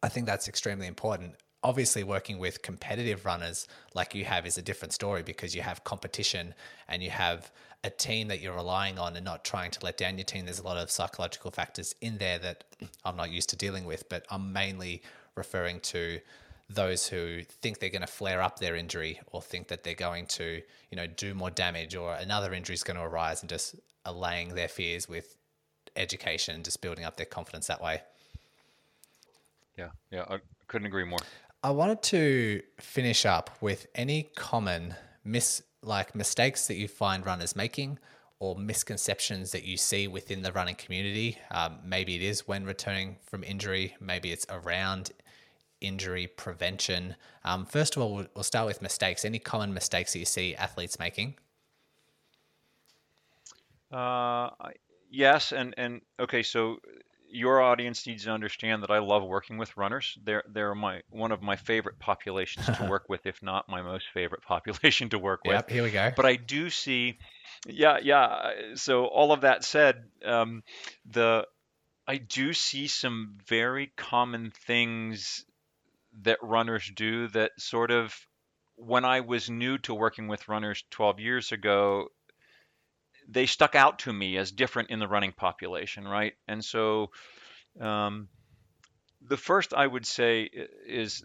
[0.02, 1.34] I think that's extremely important.
[1.62, 5.82] Obviously, working with competitive runners like you have is a different story because you have
[5.82, 6.54] competition
[6.88, 7.50] and you have
[7.84, 10.46] a team that you're relying on and not trying to let down your team.
[10.46, 12.64] There's a lot of psychological factors in there that
[13.04, 15.02] I'm not used to dealing with, but I'm mainly
[15.36, 16.18] referring to
[16.70, 20.24] those who think they're going to flare up their injury or think that they're going
[20.26, 23.76] to, you know, do more damage or another injury is going to arise and just
[24.06, 25.36] allaying their fears with
[25.94, 28.00] education and just building up their confidence that way.
[29.76, 31.18] Yeah, yeah, I couldn't agree more.
[31.62, 37.54] I wanted to finish up with any common mis like mistakes that you find runners
[37.54, 37.98] making
[38.38, 41.38] or misconceptions that you see within the running community.
[41.50, 45.12] Um, maybe it is when returning from injury, maybe it's around
[45.80, 47.16] injury prevention.
[47.44, 49.24] Um, first of all, we'll start with mistakes.
[49.24, 51.36] Any common mistakes that you see athletes making?
[53.92, 54.50] Uh,
[55.10, 56.78] yes, and and okay, so
[57.34, 60.16] your audience needs to understand that I love working with runners.
[60.22, 64.06] They're they're my one of my favorite populations to work with, if not my most
[64.14, 65.54] favorite population to work with.
[65.54, 66.12] Yep, here we go.
[66.14, 67.18] But I do see,
[67.66, 68.52] yeah, yeah.
[68.76, 70.62] So all of that said, um,
[71.10, 71.46] the
[72.06, 75.44] I do see some very common things
[76.22, 78.14] that runners do that sort of
[78.76, 82.08] when I was new to working with runners 12 years ago,
[83.28, 86.34] they stuck out to me as different in the running population, right?
[86.46, 87.10] And so
[87.80, 88.28] um,
[89.26, 90.50] the first I would say
[90.86, 91.24] is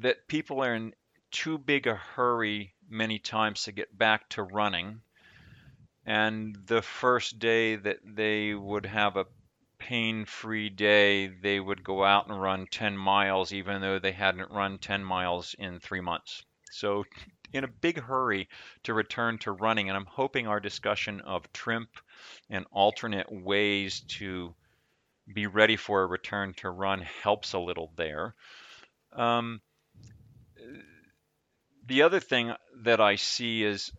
[0.00, 0.94] that people are in
[1.30, 5.00] too big a hurry many times to get back to running.
[6.04, 9.26] And the first day that they would have a
[9.78, 14.50] pain free day, they would go out and run 10 miles, even though they hadn't
[14.50, 16.44] run 10 miles in three months.
[16.70, 17.04] So
[17.52, 18.48] in a big hurry
[18.84, 19.88] to return to running.
[19.88, 21.88] And I'm hoping our discussion of TRIMP
[22.50, 24.54] and alternate ways to
[25.32, 28.34] be ready for a return to run helps a little there.
[29.12, 29.60] Um,
[31.86, 33.92] the other thing that I see is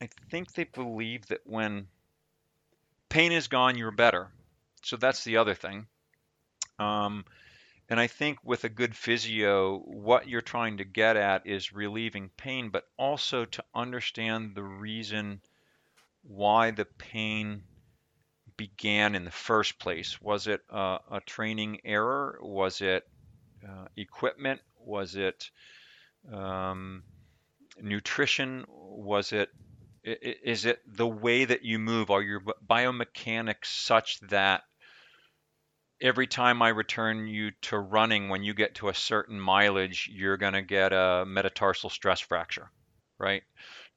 [0.00, 1.88] I think they believe that when
[3.08, 4.28] pain is gone, you're better.
[4.82, 5.86] So that's the other thing.
[6.78, 7.24] Um,
[7.88, 12.30] and I think with a good physio, what you're trying to get at is relieving
[12.36, 15.40] pain, but also to understand the reason
[16.22, 17.62] why the pain
[18.56, 20.20] began in the first place.
[20.20, 22.38] Was it a, a training error?
[22.42, 23.06] Was it
[23.66, 24.60] uh, equipment?
[24.80, 25.50] Was it
[26.32, 27.04] um,
[27.80, 28.64] nutrition?
[28.68, 29.50] Was it
[30.02, 32.10] is it the way that you move?
[32.10, 34.62] Are your biomechanics such that
[36.00, 40.36] every time I return you to running, when you get to a certain mileage, you're
[40.36, 42.70] going to get a metatarsal stress fracture,
[43.18, 43.42] right?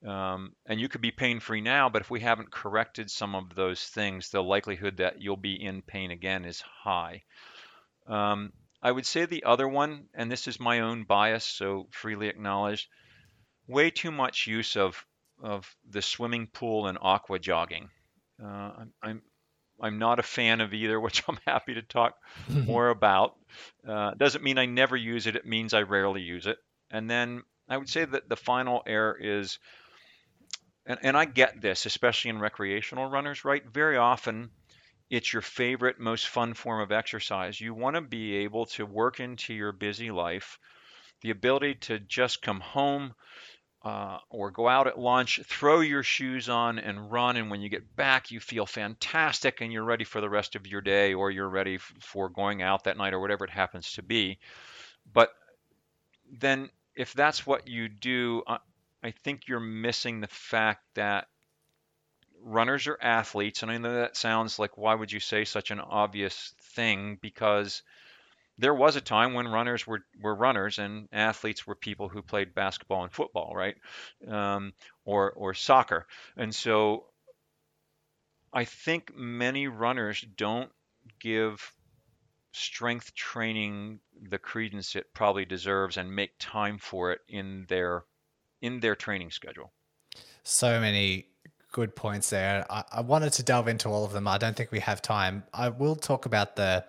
[0.06, 3.54] Um, and you could be pain free now, but if we haven't corrected some of
[3.54, 7.24] those things, the likelihood that you'll be in pain again is high.
[8.08, 12.30] Um, I would say the other one, and this is my own bias, so freely
[12.30, 12.88] acknowledged,
[13.68, 15.06] way too much use of
[15.42, 17.90] of the swimming pool and aqua jogging.
[18.44, 19.22] Uh, I'm, I'm
[19.88, 22.16] not a fan of either, which I'm happy to talk
[22.50, 23.36] more about.
[23.88, 25.36] Uh, doesn't mean I never use it.
[25.36, 26.58] It means I rarely use it.
[26.92, 29.60] And then I would say that the final error is,
[30.86, 33.64] and, and I get this, especially in recreational runners, right?
[33.66, 34.50] Very often
[35.10, 37.60] it's your favorite, most fun form of exercise.
[37.60, 40.60] You want to be able to work into your busy life
[41.22, 43.14] the ability to just come home,
[43.84, 47.38] uh, or go out at lunch, throw your shoes on and run.
[47.38, 50.68] And when you get back, you feel fantastic and you're ready for the rest of
[50.68, 53.94] your day or you're ready f- for going out that night or whatever it happens
[53.94, 54.40] to be.
[55.14, 55.32] But
[56.32, 58.58] then, if that's what you do, uh,
[59.02, 61.28] I think you're missing the fact that
[62.42, 63.64] runners are athletes.
[63.64, 67.18] And I know that sounds like, why would you say such an obvious thing?
[67.22, 67.82] Because
[68.60, 72.54] there was a time when runners were, were runners and athletes were people who played
[72.54, 73.76] basketball and football, right?
[74.28, 74.74] Um,
[75.06, 76.06] or, or soccer.
[76.36, 77.06] And so
[78.52, 80.70] I think many runners don't
[81.20, 81.74] give
[82.52, 84.00] strength training
[84.30, 88.04] the credence it probably deserves and make time for it in their
[88.62, 89.72] in their training schedule.
[90.44, 91.28] So many
[91.72, 92.66] good points there.
[92.70, 94.28] I, I wanted to delve into all of them.
[94.28, 95.44] I don't think we have time.
[95.54, 96.84] I will talk about the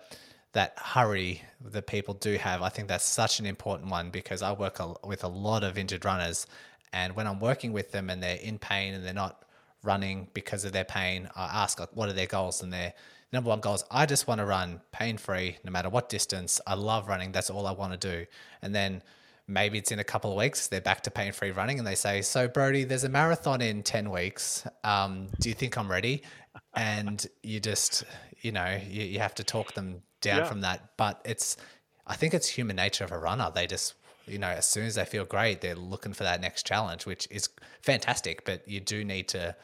[0.53, 2.61] that hurry that people do have.
[2.61, 5.77] I think that's such an important one because I work a, with a lot of
[5.77, 6.47] injured runners,
[6.93, 9.45] and when I'm working with them and they're in pain and they're not
[9.83, 12.61] running because of their pain, I ask like, what are their goals?
[12.61, 12.93] And their
[13.31, 16.59] number one goal is I just want to run pain free, no matter what distance.
[16.67, 17.31] I love running.
[17.31, 18.25] That's all I want to do.
[18.61, 19.01] And then
[19.47, 21.95] maybe it's in a couple of weeks they're back to pain free running and they
[21.95, 26.21] say so brodie there's a marathon in 10 weeks um, do you think i'm ready
[26.75, 28.03] and you just
[28.41, 30.45] you know you, you have to talk them down yeah.
[30.45, 30.91] from that.
[30.97, 31.57] But it's,
[32.07, 33.51] I think it's human nature of a runner.
[33.53, 33.95] They just,
[34.27, 37.27] you know, as soon as they feel great, they're looking for that next challenge, which
[37.29, 37.49] is
[37.81, 38.45] fantastic.
[38.45, 39.55] But you do need to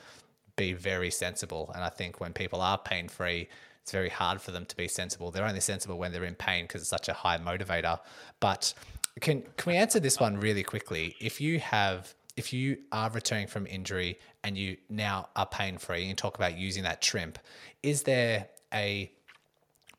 [0.56, 1.72] be very sensible.
[1.74, 3.48] And I think when people are pain free,
[3.82, 5.32] it's very hard for them to be sensible.
[5.32, 8.00] They're only sensible when they're in pain because it's such a high motivator.
[8.42, 8.74] But
[9.22, 11.16] can can we answer this one really quickly?
[11.22, 16.02] If you have if you are returning from injury and you now are pain free
[16.02, 17.40] and you talk about using that TRIMP,
[17.82, 19.12] is there a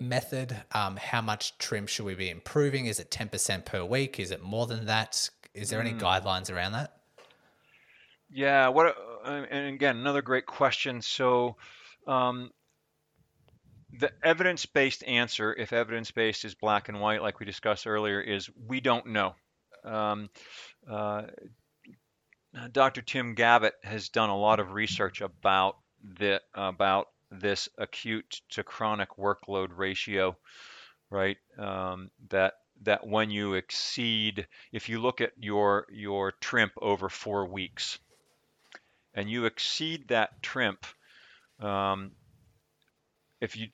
[0.01, 0.57] method?
[0.73, 2.87] Um, how much TRIMP should we be improving?
[2.87, 4.21] Is it 10% per week?
[4.21, 5.31] Is it more than that?
[5.55, 6.01] Is there any mm.
[6.01, 6.95] guidelines around that?
[8.31, 8.95] Yeah, what
[9.25, 11.01] and again another great question.
[11.01, 11.57] So
[12.07, 12.51] um,
[13.99, 18.81] the evidence-based answer, if evidence-based is black and white, like we discussed earlier, is we
[18.81, 19.35] don't know.
[19.85, 20.29] Um,
[20.91, 21.23] uh,
[22.73, 23.03] Dr.
[23.03, 29.11] Tim Gabbett has done a lot of research about the about this acute to chronic
[29.19, 30.37] workload ratio,
[31.11, 31.37] right?
[31.59, 37.47] Um, that that when you exceed, if you look at your your TRIMP over four
[37.47, 37.99] weeks,
[39.15, 40.87] and you exceed that TRIMP,
[41.61, 42.13] um,
[43.41, 43.69] if you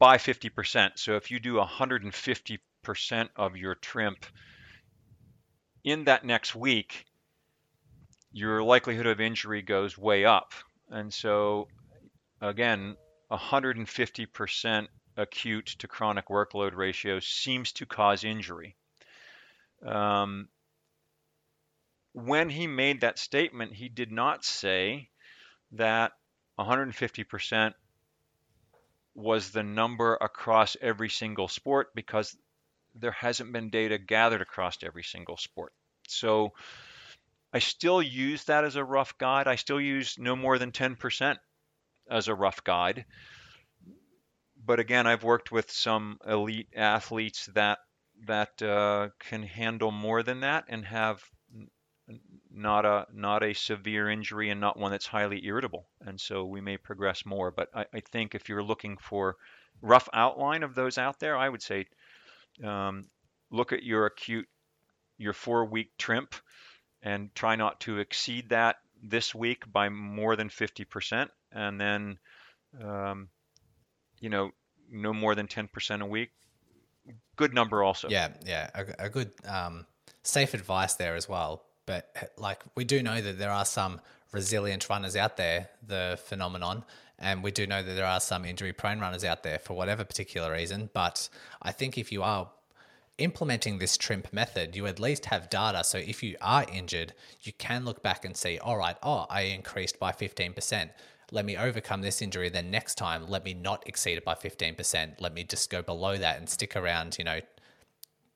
[0.00, 0.92] by 50%.
[0.96, 4.26] So if you do 150% of your TRIMP
[5.84, 7.04] in that next week,
[8.32, 10.54] your likelihood of injury goes way up.
[10.88, 11.68] And so,
[12.40, 12.96] again,
[13.30, 18.76] 150% acute to chronic workload ratio seems to cause injury.
[19.84, 20.48] Um,
[22.12, 25.10] when he made that statement, he did not say
[25.72, 26.12] that
[26.58, 27.72] 150%
[29.14, 32.36] was the number across every single sport because
[32.94, 35.72] there hasn't been data gathered across every single sport.
[36.08, 36.52] So
[37.52, 39.46] I still use that as a rough guide.
[39.46, 41.36] I still use no more than 10%
[42.10, 43.04] as a rough guide.
[44.62, 47.78] But again, I've worked with some elite athletes that
[48.26, 51.22] that uh, can handle more than that and have
[52.52, 55.88] not a not a severe injury and not one that's highly irritable.
[56.00, 57.50] And so we may progress more.
[57.50, 59.36] But I, I think if you're looking for
[59.80, 61.86] rough outline of those out there, I would say
[62.62, 63.06] um,
[63.50, 64.46] look at your acute
[65.16, 66.34] your four week TRIMP
[67.02, 71.28] and try not to exceed that this week by more than 50%.
[71.52, 72.18] And then,
[72.82, 73.28] um,
[74.20, 74.50] you know,
[74.90, 76.30] no more than 10% a week.
[77.36, 78.08] Good number also.
[78.08, 78.70] Yeah, yeah.
[78.74, 79.86] A, a good um,
[80.22, 81.64] safe advice there as well.
[81.86, 84.00] But like we do know that there are some
[84.32, 86.84] resilient runners out there, the phenomenon,
[87.18, 90.04] and we do know that there are some injury prone runners out there for whatever
[90.04, 90.90] particular reason.
[90.92, 91.28] But
[91.60, 92.50] I think if you are
[93.20, 95.84] implementing this TRIMP method, you at least have data.
[95.84, 97.12] So if you are injured,
[97.42, 100.90] you can look back and see, all right, oh, I increased by 15%.
[101.30, 102.48] Let me overcome this injury.
[102.48, 105.20] Then next time, let me not exceed it by 15%.
[105.20, 107.40] Let me just go below that and stick around, you know,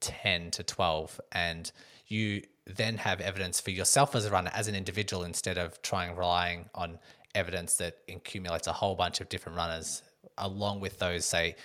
[0.00, 1.20] 10 to 12.
[1.32, 1.72] And
[2.06, 6.14] you then have evidence for yourself as a runner, as an individual, instead of trying
[6.14, 6.98] relying on
[7.34, 10.02] evidence that accumulates a whole bunch of different runners,
[10.38, 11.56] along with those, say,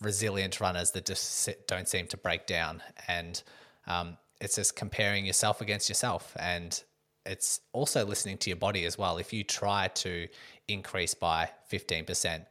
[0.00, 2.82] resilient runners that just don't seem to break down.
[3.08, 3.42] And
[3.86, 6.36] um, it's just comparing yourself against yourself.
[6.38, 6.82] And
[7.24, 9.18] it's also listening to your body as well.
[9.18, 10.28] If you try to
[10.68, 12.46] increase by 15%,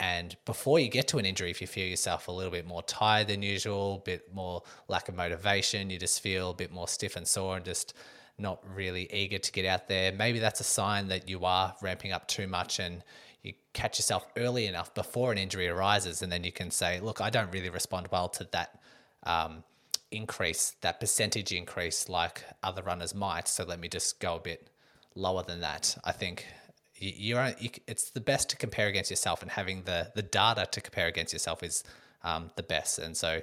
[0.00, 2.82] and before you get to an injury, if you feel yourself a little bit more
[2.82, 6.86] tired than usual, a bit more lack of motivation, you just feel a bit more
[6.86, 7.94] stiff and sore and just
[8.38, 12.12] not really eager to get out there, maybe that's a sign that you are ramping
[12.12, 13.02] up too much and
[13.42, 17.20] you catch yourself early enough before an injury arises, and then you can say, "Look,
[17.20, 18.80] I don't really respond well to that
[19.24, 19.64] um,
[20.10, 23.48] increase, that percentage increase, like other runners might.
[23.48, 24.70] So let me just go a bit
[25.14, 26.46] lower than that." I think
[26.96, 30.80] you're you, it's the best to compare against yourself, and having the the data to
[30.80, 31.84] compare against yourself is
[32.24, 32.98] um, the best.
[32.98, 33.42] And so,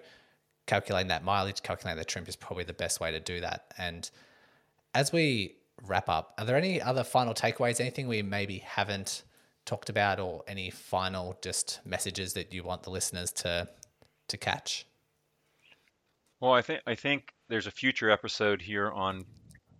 [0.66, 3.74] calculating that mileage, calculating the TRIMP is probably the best way to do that.
[3.78, 4.10] And
[4.94, 7.80] as we wrap up, are there any other final takeaways?
[7.80, 9.24] Anything we maybe haven't
[9.66, 13.68] talked about, or any final just messages that you want the listeners to
[14.28, 14.86] to catch?
[16.40, 19.26] Well, I think I think there's a future episode here on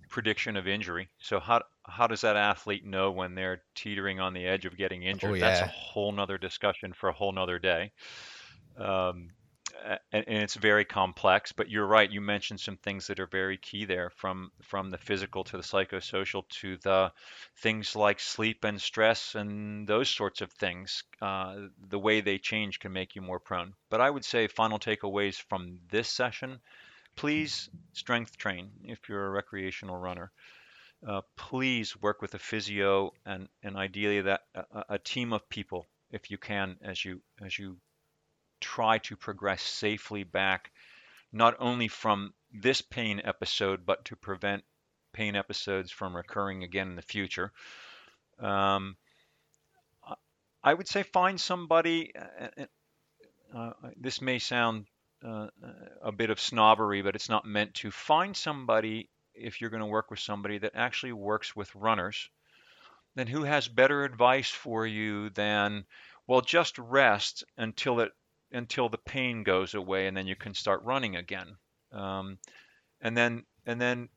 [0.10, 1.10] prediction of injury.
[1.20, 5.04] So how how does that athlete know when they're teetering on the edge of getting
[5.04, 5.32] injured?
[5.32, 5.50] Oh, yeah.
[5.50, 7.92] That's a whole nother discussion for a whole nother day.
[8.78, 9.30] Um,
[10.12, 11.52] and, it's very complex.
[11.52, 12.12] But you're right.
[12.12, 15.64] You mentioned some things that are very key there, from from the physical to the
[15.64, 17.12] psychosocial to the
[17.58, 21.04] things like sleep and stress and those sorts of things.
[21.22, 23.74] Uh, the way they change can make you more prone.
[23.90, 26.60] But I would say final takeaways from this session:
[27.16, 30.32] please strength train if you're a recreational runner.
[31.06, 35.86] Uh, please work with a physio and, and ideally that a, a team of people
[36.10, 37.78] if you can as you as you
[38.60, 40.72] try to progress safely back,
[41.32, 44.64] not only from this pain episode, but to prevent
[45.14, 47.52] pain episodes from recurring again in the future.
[48.40, 48.98] Um,
[50.64, 52.14] I would say find somebody.
[52.16, 54.88] Uh, uh, uh, this may sound
[55.24, 55.48] uh,
[56.02, 57.92] a bit of snobbery, but it's not meant to.
[57.92, 62.30] Find somebody if you're going to work with somebody that actually works with runners,
[63.16, 65.86] then who has better advice for you than,
[66.28, 68.12] well, just rest until it
[68.56, 71.58] until the pain goes away and then you can start running again.
[71.92, 72.40] Um,
[73.02, 74.10] and then and then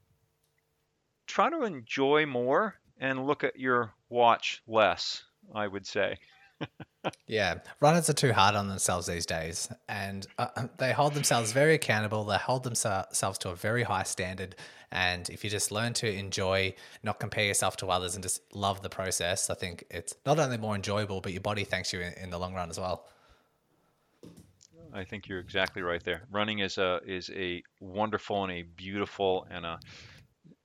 [1.27, 5.25] try to enjoy more and look at your watch less,
[5.55, 6.19] I would say.
[7.27, 11.75] yeah, runners are too hard on themselves these days, and uh, they hold themselves very
[11.75, 12.25] accountable.
[12.25, 14.57] They hold themselves to a very high standard.
[14.91, 18.83] And if you just learn to enjoy, not compare yourself to others, and just love
[18.83, 22.15] the process, I think it's not only more enjoyable, but your body thanks you in,
[22.15, 23.07] in the long run as well.
[24.99, 26.25] I think you're exactly right there.
[26.29, 29.79] Running is a is a wonderful and a beautiful and a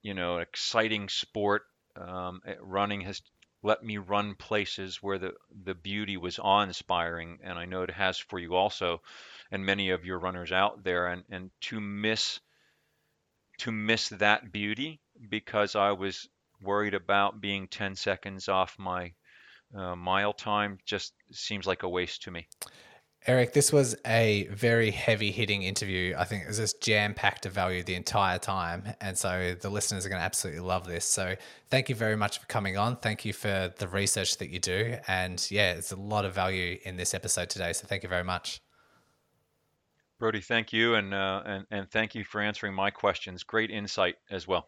[0.01, 1.63] you know exciting sport.
[1.95, 3.21] Um, running has
[3.61, 8.17] let me run places where the the beauty was awe-inspiring, and I know it has
[8.17, 9.03] for you also,
[9.51, 11.05] and many of your runners out there.
[11.07, 12.39] And and to miss
[13.59, 16.27] to miss that beauty because I was
[16.59, 19.13] worried about being 10 seconds off my
[19.75, 22.47] uh, mile time just seems like a waste to me.
[23.26, 26.13] Eric, this was a very heavy hitting interview.
[26.17, 28.84] I think it was just jam packed of value the entire time.
[28.99, 31.05] And so the listeners are going to absolutely love this.
[31.05, 31.36] So
[31.69, 32.97] thank you very much for coming on.
[32.97, 34.97] Thank you for the research that you do.
[35.07, 37.71] And yeah, it's a lot of value in this episode today.
[37.71, 38.61] So thank you very much.
[40.19, 40.95] Brodie, thank you.
[40.95, 43.43] And, uh, and, and thank you for answering my questions.
[43.43, 44.67] Great insight as well.